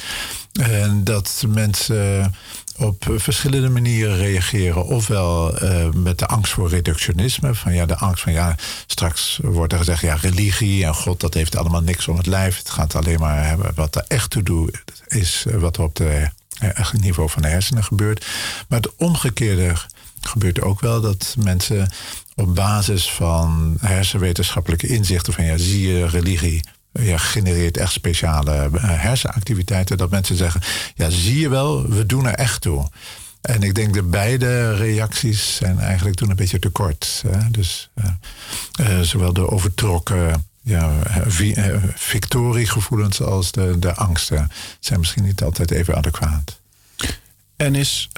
[0.53, 2.33] En dat mensen
[2.77, 4.85] op verschillende manieren reageren.
[4.85, 5.57] Ofwel
[5.95, 7.55] met de angst voor reductionisme.
[7.55, 11.33] Van ja, de angst van ja, straks wordt er gezegd, ja, religie en God, dat
[11.33, 12.57] heeft allemaal niks om het lijf.
[12.57, 16.29] Het gaat alleen maar hebben wat er echt toe doet, is wat er op de
[16.59, 18.25] het niveau van de hersenen gebeurt.
[18.67, 19.75] Maar het omgekeerde
[20.21, 21.91] gebeurt ook wel dat mensen
[22.35, 29.97] op basis van hersenwetenschappelijke inzichten van ja, zie je religie ja, genereert echt speciale hersenactiviteiten.
[29.97, 30.61] Dat mensen zeggen,
[30.95, 32.89] ja zie je wel, we doen er echt toe.
[33.41, 37.23] En ik denk dat beide reacties zijn eigenlijk toen een beetje tekort.
[37.27, 37.51] Hè?
[37.51, 37.89] Dus
[39.01, 40.99] zowel de overtrokken ja,
[41.95, 44.49] victoriegevoelens als de, de angsten
[44.79, 46.59] zijn misschien niet altijd even adequaat.
[47.55, 48.09] En is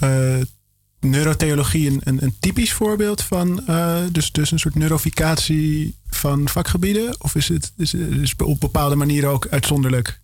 [1.06, 7.16] neurotheologie een, een, typisch voorbeeld van uh, dus, dus een soort neuroficatie van vakgebieden?
[7.22, 10.20] Of is het is, is op bepaalde manieren ook uitzonderlijk?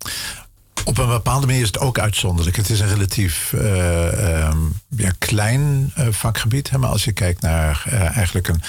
[0.85, 2.55] Op een bepaalde manier is het ook uitzonderlijk.
[2.55, 6.71] Het is een relatief uh, um, ja, klein uh, vakgebied.
[6.77, 8.61] Maar als je kijkt naar uh, eigenlijk een,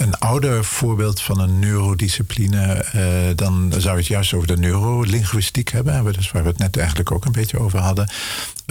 [0.00, 2.84] een ouder voorbeeld van een neurodiscipline,
[3.36, 6.12] dan zou je het juist over de neurolinguïstiek hebben.
[6.12, 8.08] Dus waar we het net eigenlijk ook een beetje over hadden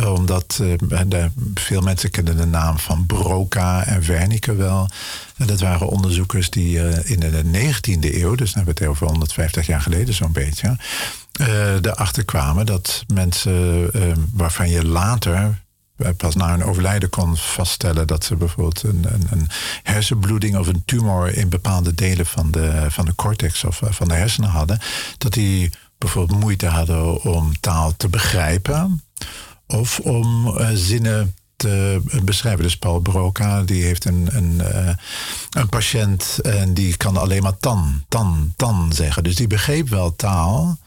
[0.06, 4.90] omdat uh, de, veel mensen kennen de naam van Broca en Wernicke wel.
[5.38, 9.68] Dat waren onderzoekers die in de 19e eeuw, dus dan hebben we het over 150
[9.68, 10.78] jaar geleden zo'n beetje,
[11.82, 13.90] erachter kwamen dat mensen
[14.34, 15.62] waarvan je later
[16.18, 19.48] pas na hun overlijden kon vaststellen dat ze bijvoorbeeld een, een, een,
[19.84, 24.14] hersenbloeding of een tumor in bepaalde delen van de, van de cortex of van de
[24.14, 24.80] hersenen hadden,
[25.18, 29.04] dat die bijvoorbeeld moeite hadden om taal te begrijpen
[29.68, 32.64] of om uh, zinnen te beschrijven.
[32.64, 34.62] Dus Paul Broca die heeft een, een,
[35.50, 39.24] een patiënt en die kan alleen maar tan, tan, tan zeggen.
[39.24, 40.78] Dus die begreep wel taal.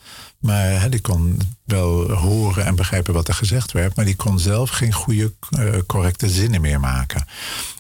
[0.43, 3.97] Maar hè, die kon wel horen en begrijpen wat er gezegd werd.
[3.97, 7.27] Maar die kon zelf geen goede, uh, correcte zinnen meer maken.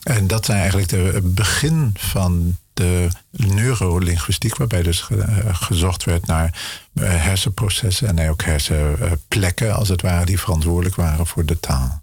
[0.02, 5.08] En dat zijn eigenlijk de begin van de neurolinguïstiek, waarbij dus
[5.52, 6.60] gezocht werd naar
[6.94, 12.02] uh, hersenprocessen en ook hersenplekken, als het ware, die verantwoordelijk waren voor de taal.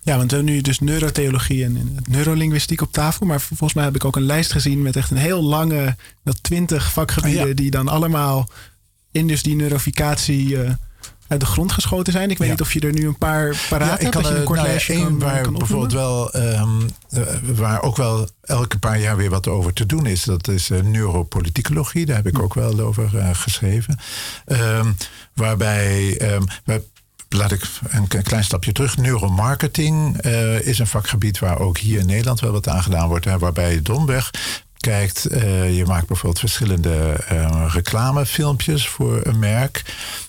[0.00, 3.26] Ja, want we hebben nu dus neurotheologie en neurolinguïstiek op tafel.
[3.26, 6.34] Maar volgens mij heb ik ook een lijst gezien met echt een heel lange, wel
[6.40, 8.48] twintig vakgebieden, die dan allemaal
[9.12, 10.70] in dus die neuroficatie uh,
[11.28, 12.30] uit de grond geschoten zijn.
[12.30, 14.44] Ik weet niet of je er nu een paar paraat ja, ik kan, je een
[14.44, 17.22] kort nou, lijstje een kan, waar kan bijvoorbeeld wel, um, uh,
[17.54, 20.22] waar ook wel elke paar jaar weer wat over te doen is.
[20.22, 22.06] Dat is uh, neuropoliticologie.
[22.06, 23.98] Daar heb ik ook wel over uh, geschreven.
[24.46, 24.96] Um,
[25.34, 26.44] waarbij um,
[27.28, 28.96] laat ik een, klein stapje terug.
[28.96, 33.24] Neuromarketing uh, is een vakgebied waar ook hier in Nederland wel wat aan gedaan wordt.
[33.24, 34.30] Hè, waarbij Domberg
[34.80, 39.82] kijkt, uh, je maakt bijvoorbeeld verschillende uh, reclamefilmpjes voor een merk.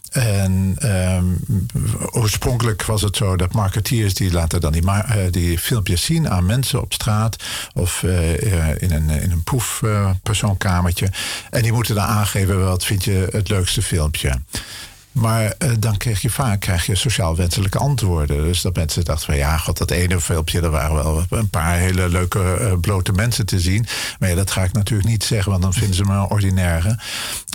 [0.09, 1.65] En um,
[2.11, 6.45] oorspronkelijk was het zo dat marketeers die laten dan die, uh, die filmpjes zien aan
[6.45, 7.43] mensen op straat
[7.73, 11.09] of uh, in een, in een proefpersoonkamertje.
[11.49, 14.41] en die moeten dan aangeven wat vind je het leukste filmpje.
[15.11, 18.43] Maar uh, dan kreeg je vaak krijg je sociaal wenselijke antwoorden.
[18.43, 21.75] Dus dat mensen dachten van ja, god, dat ene filmpje, er waren wel een paar
[21.75, 23.85] hele leuke uh, blote mensen te zien.
[24.19, 26.99] Maar ja, dat ga ik natuurlijk niet zeggen, want dan vinden ze me een ordinaire.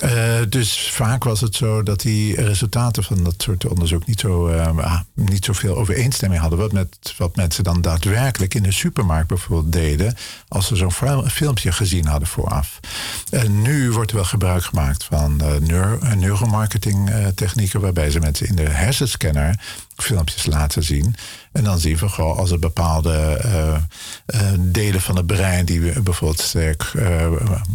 [0.04, 0.10] Uh,
[0.48, 5.00] dus vaak was het zo dat die resultaten van dat soort onderzoek niet, zo, ah,
[5.14, 6.58] niet zoveel overeenstemming hadden.
[6.58, 10.16] Wat, met, wat mensen dan daadwerkelijk in de supermarkt bijvoorbeeld deden.
[10.48, 10.92] Als ze zo'n
[11.30, 12.80] filmpje gezien hadden vooraf.
[13.30, 17.10] En nu wordt er wel gebruik gemaakt van neuro, neuromarketing
[17.44, 19.60] technieken waarbij ze mensen in de hersenscanner
[19.96, 21.14] filmpjes laten zien.
[21.52, 23.76] En dan zien we gewoon als er bepaalde uh,
[24.40, 27.26] uh, delen van het brein die bijvoorbeeld sterk uh,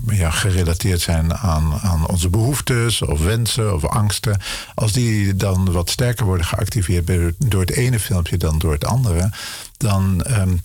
[0.08, 4.42] ja, gerelateerd zijn aan, aan onze behoeftes of wensen of angsten.
[4.76, 9.32] Als die dan wat sterker worden geactiveerd door het ene filmpje dan door het andere,
[9.78, 10.64] dan um,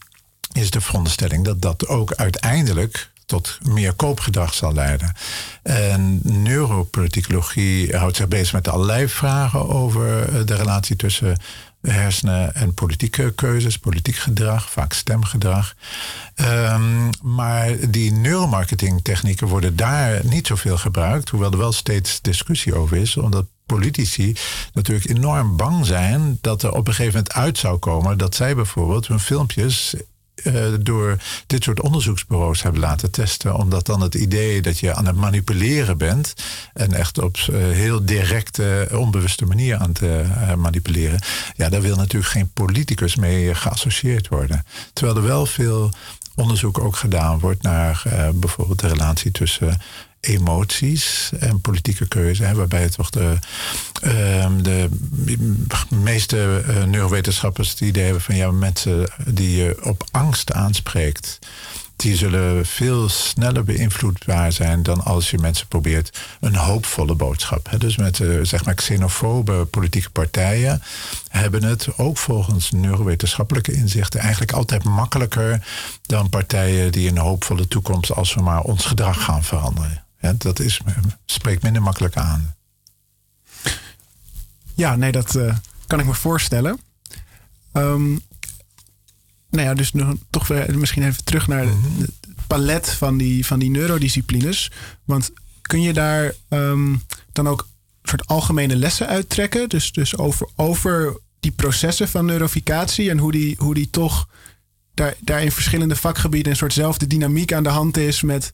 [0.53, 5.15] is de veronderstelling dat dat ook uiteindelijk tot meer koopgedrag zal leiden.
[5.63, 11.37] En neuropoliticologie houdt zich bezig met allerlei vragen over eh, de relatie tussen
[11.81, 15.75] hersenen en politieke keuzes, politiek gedrag, vaak stemgedrag.
[16.37, 22.97] Um, maar die neuromarketingtechnieken worden daar niet zoveel gebruikt, hoewel er wel steeds discussie over
[22.97, 24.37] is, omdat politici
[24.73, 28.55] natuurlijk enorm bang zijn dat er op een gegeven moment uit zou komen dat zij
[28.55, 29.95] bijvoorbeeld hun filmpjes
[30.43, 31.17] uh, door
[31.47, 33.55] dit soort onderzoeksbureaus hebben laten testen.
[33.55, 36.35] Omdat dan het idee dat je aan het manipuleren bent.
[36.73, 41.21] En echt op uh, heel directe, onbewuste manier aan te uh, manipuleren.
[41.57, 44.65] Ja, daar wil natuurlijk geen politicus mee geassocieerd worden.
[44.93, 45.91] Terwijl er wel veel
[46.35, 48.03] onderzoek ook gedaan wordt naar
[48.35, 49.81] bijvoorbeeld de relatie tussen
[50.25, 52.45] emoties en politieke keuze.
[52.45, 53.39] Hè, waarbij toch de,
[54.05, 54.89] uh, de
[55.89, 61.39] meeste uh, neurowetenschappers het idee hebben van ja, mensen die je op angst aanspreekt.
[61.97, 67.71] Die zullen veel sneller beïnvloedbaar zijn dan als je mensen probeert een hoopvolle boodschap.
[67.79, 70.83] Dus met uh, zeg maar xenofobe politieke partijen
[71.29, 75.67] hebben het ook volgens neurowetenschappelijke inzichten eigenlijk altijd makkelijker
[76.07, 80.04] dan partijen die een hoopvolle toekomst als we maar ons gedrag gaan veranderen.
[80.25, 80.81] Ja, dat is,
[81.25, 82.55] spreekt minder makkelijk aan.
[84.75, 85.57] Ja, nee, dat uh,
[85.87, 86.81] kan ik me voorstellen.
[87.73, 88.23] Um,
[89.51, 93.47] nou ja, dus nog, toch weer, misschien even terug naar mm het palet van die,
[93.47, 94.71] van die neurodisciplines.
[95.05, 97.03] Want kun je daar um,
[97.33, 97.69] dan ook
[98.03, 99.69] soort algemene lessen uittrekken?
[99.69, 104.29] Dus, dus over, over die processen van neuroficatie en hoe die, hoe die toch
[104.95, 108.53] daar, daar in verschillende vakgebieden een soortzelfde dynamiek aan de hand is met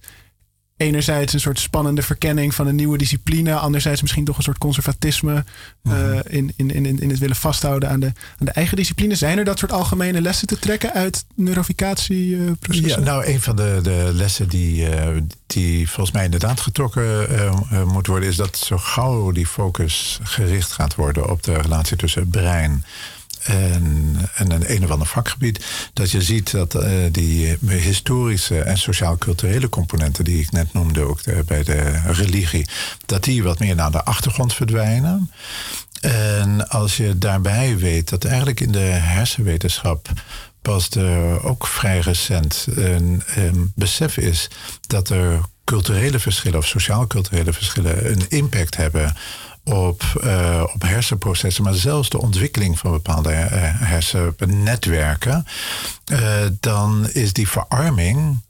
[0.81, 5.45] enerzijds een soort spannende verkenning van een nieuwe discipline, anderzijds misschien toch een soort conservatisme
[5.83, 9.15] uh, in, in, in, in het willen vasthouden aan de, aan de eigen discipline.
[9.15, 13.05] Zijn er dat soort algemene lessen te trekken uit neurificatieprocessen?
[13.05, 15.07] ja, nou, een van de, de lessen die, uh,
[15.47, 20.73] die volgens mij inderdaad getrokken uh, moet worden, is dat zo gauw die focus gericht
[20.73, 22.85] gaat worden op de relatie tussen brein
[23.43, 25.65] en, en een een of ander vakgebied.
[25.93, 31.21] Dat je ziet dat uh, die historische en sociaal-culturele componenten die ik net noemde, ook
[31.47, 32.69] bij de religie,
[33.07, 35.31] dat die wat meer naar de achtergrond verdwijnen.
[36.01, 40.09] En als je daarbij weet dat eigenlijk in de hersenwetenschap
[40.63, 40.97] pas
[41.43, 44.49] ook vrij recent een, een besef is
[44.87, 49.17] dat er culturele verschillen of sociaal-culturele verschillen een impact hebben
[49.65, 55.47] op, uh, op hersenprocessen, maar zelfs de ontwikkeling van bepaalde uh, hersennetwerken,
[56.13, 56.19] uh,
[56.61, 58.41] dan is die verarming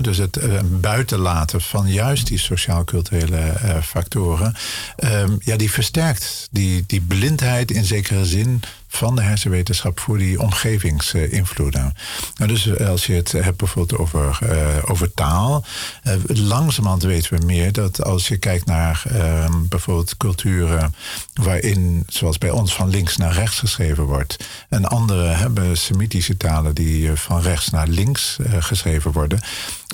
[0.00, 0.40] dus het
[0.80, 4.54] buitenlaten van juist die sociaal-culturele factoren,
[4.96, 8.62] um, ja, die versterkt die, die blindheid in zekere zin
[8.92, 11.94] van de hersenwetenschap voor die omgevingsinvloeden.
[12.34, 15.64] Nou, dus eh, als je het hebt bijvoorbeeld over, uh, over taal,
[16.04, 20.94] uh, langzamerhand weten we meer dat als je kijkt naar uh, bijvoorbeeld culturen
[21.34, 24.36] waarin, zoals bij ons, van links naar rechts geschreven wordt,
[24.68, 29.40] en andere hebben Semitische talen die van rechts naar links geschreven worden,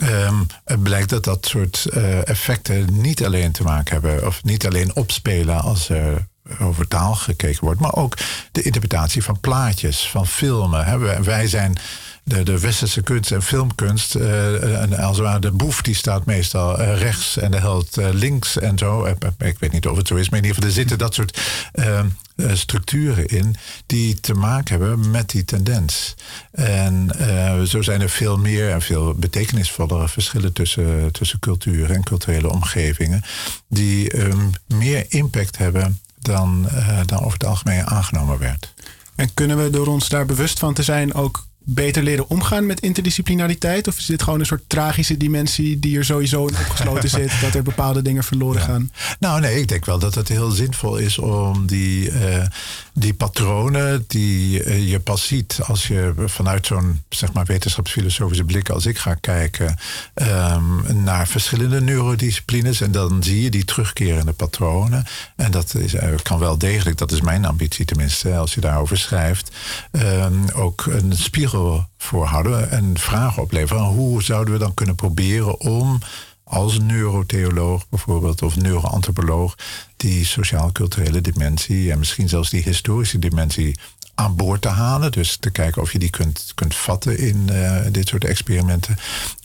[0.02, 1.86] um, het blijkt dat dat soort
[2.24, 6.26] effecten niet alleen te maken hebben, of niet alleen opspelen als er
[6.60, 8.16] over taal gekeken wordt, maar ook
[8.52, 11.24] de interpretatie van plaatjes, van filmen.
[11.24, 11.78] Wij zijn
[12.28, 16.80] de, de westerse kunst en filmkunst, uh, en als ware de boef die staat meestal
[16.80, 19.06] uh, rechts en de held links en zo.
[19.38, 21.40] ik weet niet of het zo is, maar in ieder geval er zitten dat soort
[22.52, 26.14] structuren in die te maken hebben met die tendens.
[26.52, 27.10] En
[27.66, 33.22] zo zijn er veel meer en veel betekenisvollere verschillen tussen, tussen culturen en culturele omgevingen,
[33.68, 38.74] die um, meer impact hebben dan, uh, dan over het algemeen aangenomen werd.
[39.14, 42.80] En kunnen we door ons daar bewust van te zijn ook beter leren omgaan met
[42.80, 43.88] interdisciplinariteit?
[43.88, 47.54] Of is dit gewoon een soort tragische dimensie die er sowieso in opgesloten zit, dat
[47.54, 48.90] er bepaalde dingen verloren gaan?
[49.18, 52.44] Nou, nee, ik denk wel dat het heel zinvol is om die, uh,
[52.92, 58.68] die patronen die uh, je pas ziet als je vanuit zo'n zeg maar, wetenschapsfilosofische blik
[58.68, 59.76] als ik ga kijken
[60.14, 62.80] um, naar verschillende neurodisciplines.
[62.80, 65.04] En dan zie je die terugkerende patronen.
[65.36, 68.98] En dat is, uh, kan wel degelijk, dat is mijn ambitie tenminste, als je daarover
[68.98, 69.50] schrijft,
[69.92, 71.57] um, ook een spiegel
[71.98, 73.82] voorhouden en vragen opleveren.
[73.84, 75.98] Hoe zouden we dan kunnen proberen om
[76.44, 79.54] als neurotheoloog bijvoorbeeld of neuroantropoloog
[79.96, 83.78] die sociaal-culturele dimensie en misschien zelfs die historische dimensie
[84.14, 85.12] aan boord te halen.
[85.12, 88.96] Dus te kijken of je die kunt, kunt vatten in uh, dit soort experimenten.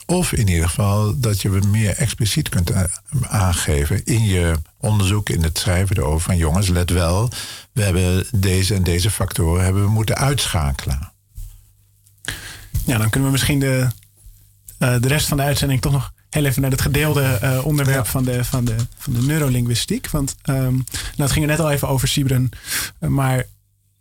[0.06, 2.84] Of in ieder geval dat je meer expliciet kunt uh,
[3.22, 7.30] aangeven in je onderzoek, in het schrijven erover van jongens, let wel,
[7.72, 11.13] we hebben deze en deze factoren hebben we moeten uitschakelen.
[12.86, 13.88] Ja, dan kunnen we misschien de,
[14.80, 18.06] uh, de rest van de uitzending toch nog heel even naar het gedeelde uh, onderwerp
[18.06, 18.12] ja.
[18.12, 20.10] van, de, van, de, van de neurolinguïstiek.
[20.10, 20.84] Want um, nou,
[21.16, 22.50] het ging er net al even over Sibren.
[23.00, 23.46] Maar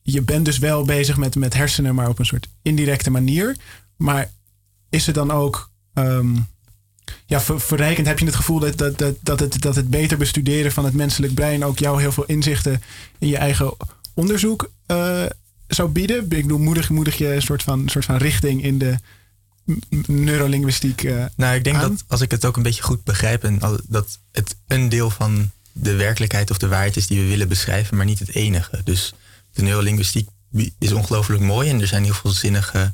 [0.03, 3.57] je bent dus wel bezig met, met hersenen, maar op een soort indirecte manier.
[3.97, 4.31] Maar
[4.89, 5.71] is het dan ook.
[5.95, 6.47] Um,
[7.27, 10.19] ja, ver, verrijkend heb je het gevoel dat, dat, dat, dat, het, dat het beter
[10.19, 12.83] bestuderen van het menselijk brein ook jou heel veel inzichten
[13.19, 13.75] in je eigen
[14.15, 15.25] onderzoek uh,
[15.75, 16.17] zou bieden?
[16.17, 18.99] Ik bedoel, moedig, moedig je een soort van, soort van richting in de
[20.07, 23.45] neurolinguïstiek uh, Nou, ik denk dat als ik het ook een beetje goed begrijp...
[23.45, 27.49] en dat het een deel van de werkelijkheid of de waarheid is die we willen
[27.49, 27.97] beschrijven...
[27.97, 28.81] maar niet het enige.
[28.85, 29.15] Dus
[29.53, 30.29] de neurolinguïstiek
[30.79, 31.69] is ongelooflijk mooi...
[31.69, 32.93] en er zijn heel veel zinnige,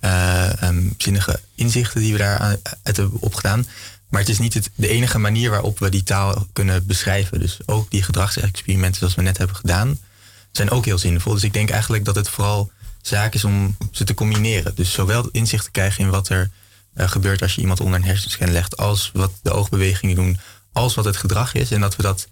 [0.00, 2.38] uh, um, zinnige inzichten die we daar
[2.82, 3.66] uit hebben opgedaan...
[4.08, 7.40] Maar het is niet het, de enige manier waarop we die taal kunnen beschrijven.
[7.40, 9.98] Dus ook die gedragsexperimenten zoals we net hebben gedaan
[10.58, 11.32] zijn ook heel zinvol.
[11.32, 12.70] Dus ik denk eigenlijk dat het vooral
[13.02, 14.74] zaak is om ze te combineren.
[14.74, 16.50] Dus zowel inzicht te krijgen in wat er
[16.94, 20.38] uh, gebeurt als je iemand onder een hersenscan legt, als wat de oogbewegingen doen,
[20.72, 21.70] als wat het gedrag is.
[21.70, 22.28] En dat we dat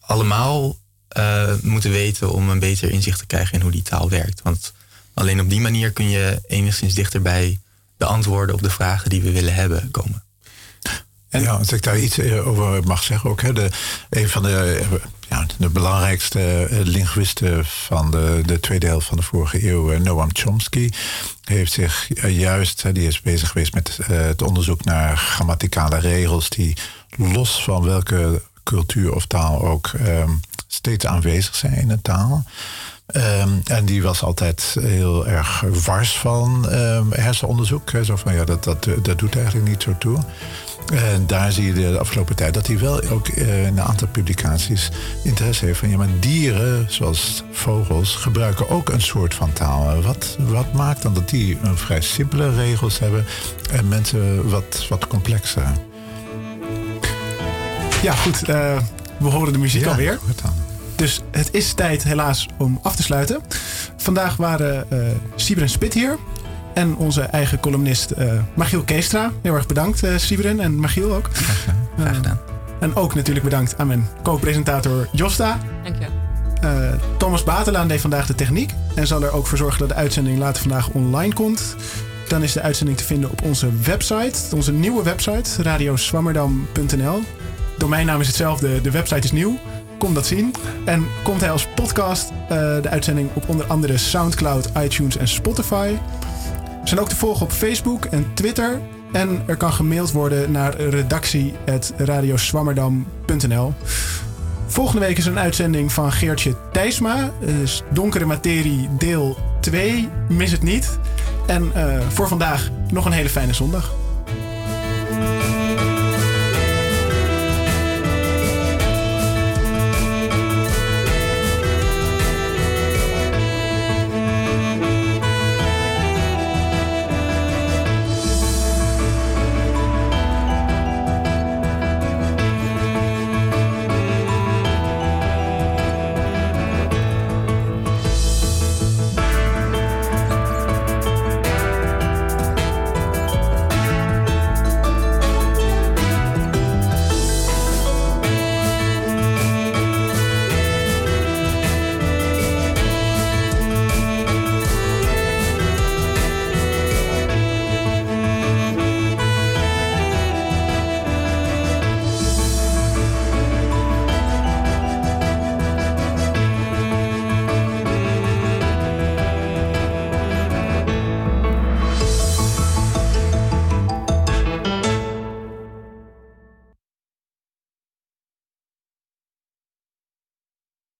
[0.00, 0.76] allemaal
[1.18, 4.42] uh, moeten weten om een beter inzicht te krijgen in hoe die taal werkt.
[4.42, 4.72] Want
[5.14, 7.60] alleen op die manier kun je enigszins dichter bij
[7.96, 10.22] de antwoorden op de vragen die we willen hebben komen.
[11.28, 13.42] En ja, als ik daar iets eh, over mag zeggen ook.
[13.42, 13.70] Hè, de,
[14.10, 14.86] een van de
[15.30, 20.28] ja, de belangrijkste uh, linguiste van de, de tweede helft van de vorige eeuw, Noam
[20.32, 20.90] Chomsky,
[21.44, 26.76] heeft zich juist, die is bezig geweest met het onderzoek naar grammaticale regels die
[27.16, 30.30] los van welke cultuur of taal ook ehm,
[30.66, 32.44] steeds aanwezig zijn in een taal.
[33.06, 37.90] Ehm, en die was altijd heel erg wars van um, hersenonderzoek.
[38.02, 40.18] Zo van ja, dat, dat, dat doet eigenlijk niet zo toe.
[40.92, 44.08] En daar zie je de afgelopen tijd dat hij wel ook uh, in een aantal
[44.08, 44.90] publicaties
[45.24, 50.02] interesse heeft van ja, maar dieren, zoals vogels, gebruiken ook een soort van taal.
[50.02, 53.24] Wat, wat maakt dan dat die een vrij simpele regels hebben
[53.70, 55.72] en mensen wat, wat complexer?
[58.02, 58.48] Ja, goed.
[58.48, 58.78] Uh,
[59.18, 60.18] we horen de muziek ja, alweer.
[60.96, 63.40] Dus het is tijd helaas om af te sluiten.
[63.96, 64.98] Vandaag waren uh,
[65.34, 66.16] Sibren Spit hier.
[66.78, 69.32] En onze eigen columnist uh, Magiel Keestra.
[69.42, 71.28] Heel erg bedankt, uh, Sibren en Magiel ook.
[71.32, 71.86] Graag gedaan.
[71.98, 72.38] Graag gedaan.
[72.80, 75.58] en ook natuurlijk bedankt aan mijn co-presentator Josta.
[75.82, 76.06] Dank je.
[76.64, 78.72] Uh, Thomas Batelaan deed vandaag de techniek.
[78.94, 81.76] En zal er ook voor zorgen dat de uitzending later vandaag online komt.
[82.28, 84.56] Dan is de uitzending te vinden op onze website.
[84.56, 87.20] Onze nieuwe website, radioswammerdam.nl.
[87.78, 89.58] Domeinnaam is hetzelfde, de website is nieuw.
[89.98, 90.54] Kom dat zien.
[90.84, 92.48] En komt hij als podcast uh,
[92.82, 95.94] de uitzending op onder andere Soundcloud, iTunes en Spotify.
[96.88, 98.80] Zijn ook te volgen op Facebook en Twitter.
[99.12, 103.72] En er kan gemaild worden naar redactie.radioswammerdam.nl.
[104.66, 107.30] Volgende week is een uitzending van Geertje Thijsma.
[107.40, 110.08] Dus Donkere Materie deel 2.
[110.28, 110.98] Mis het niet.
[111.46, 113.92] En uh, voor vandaag nog een hele fijne zondag.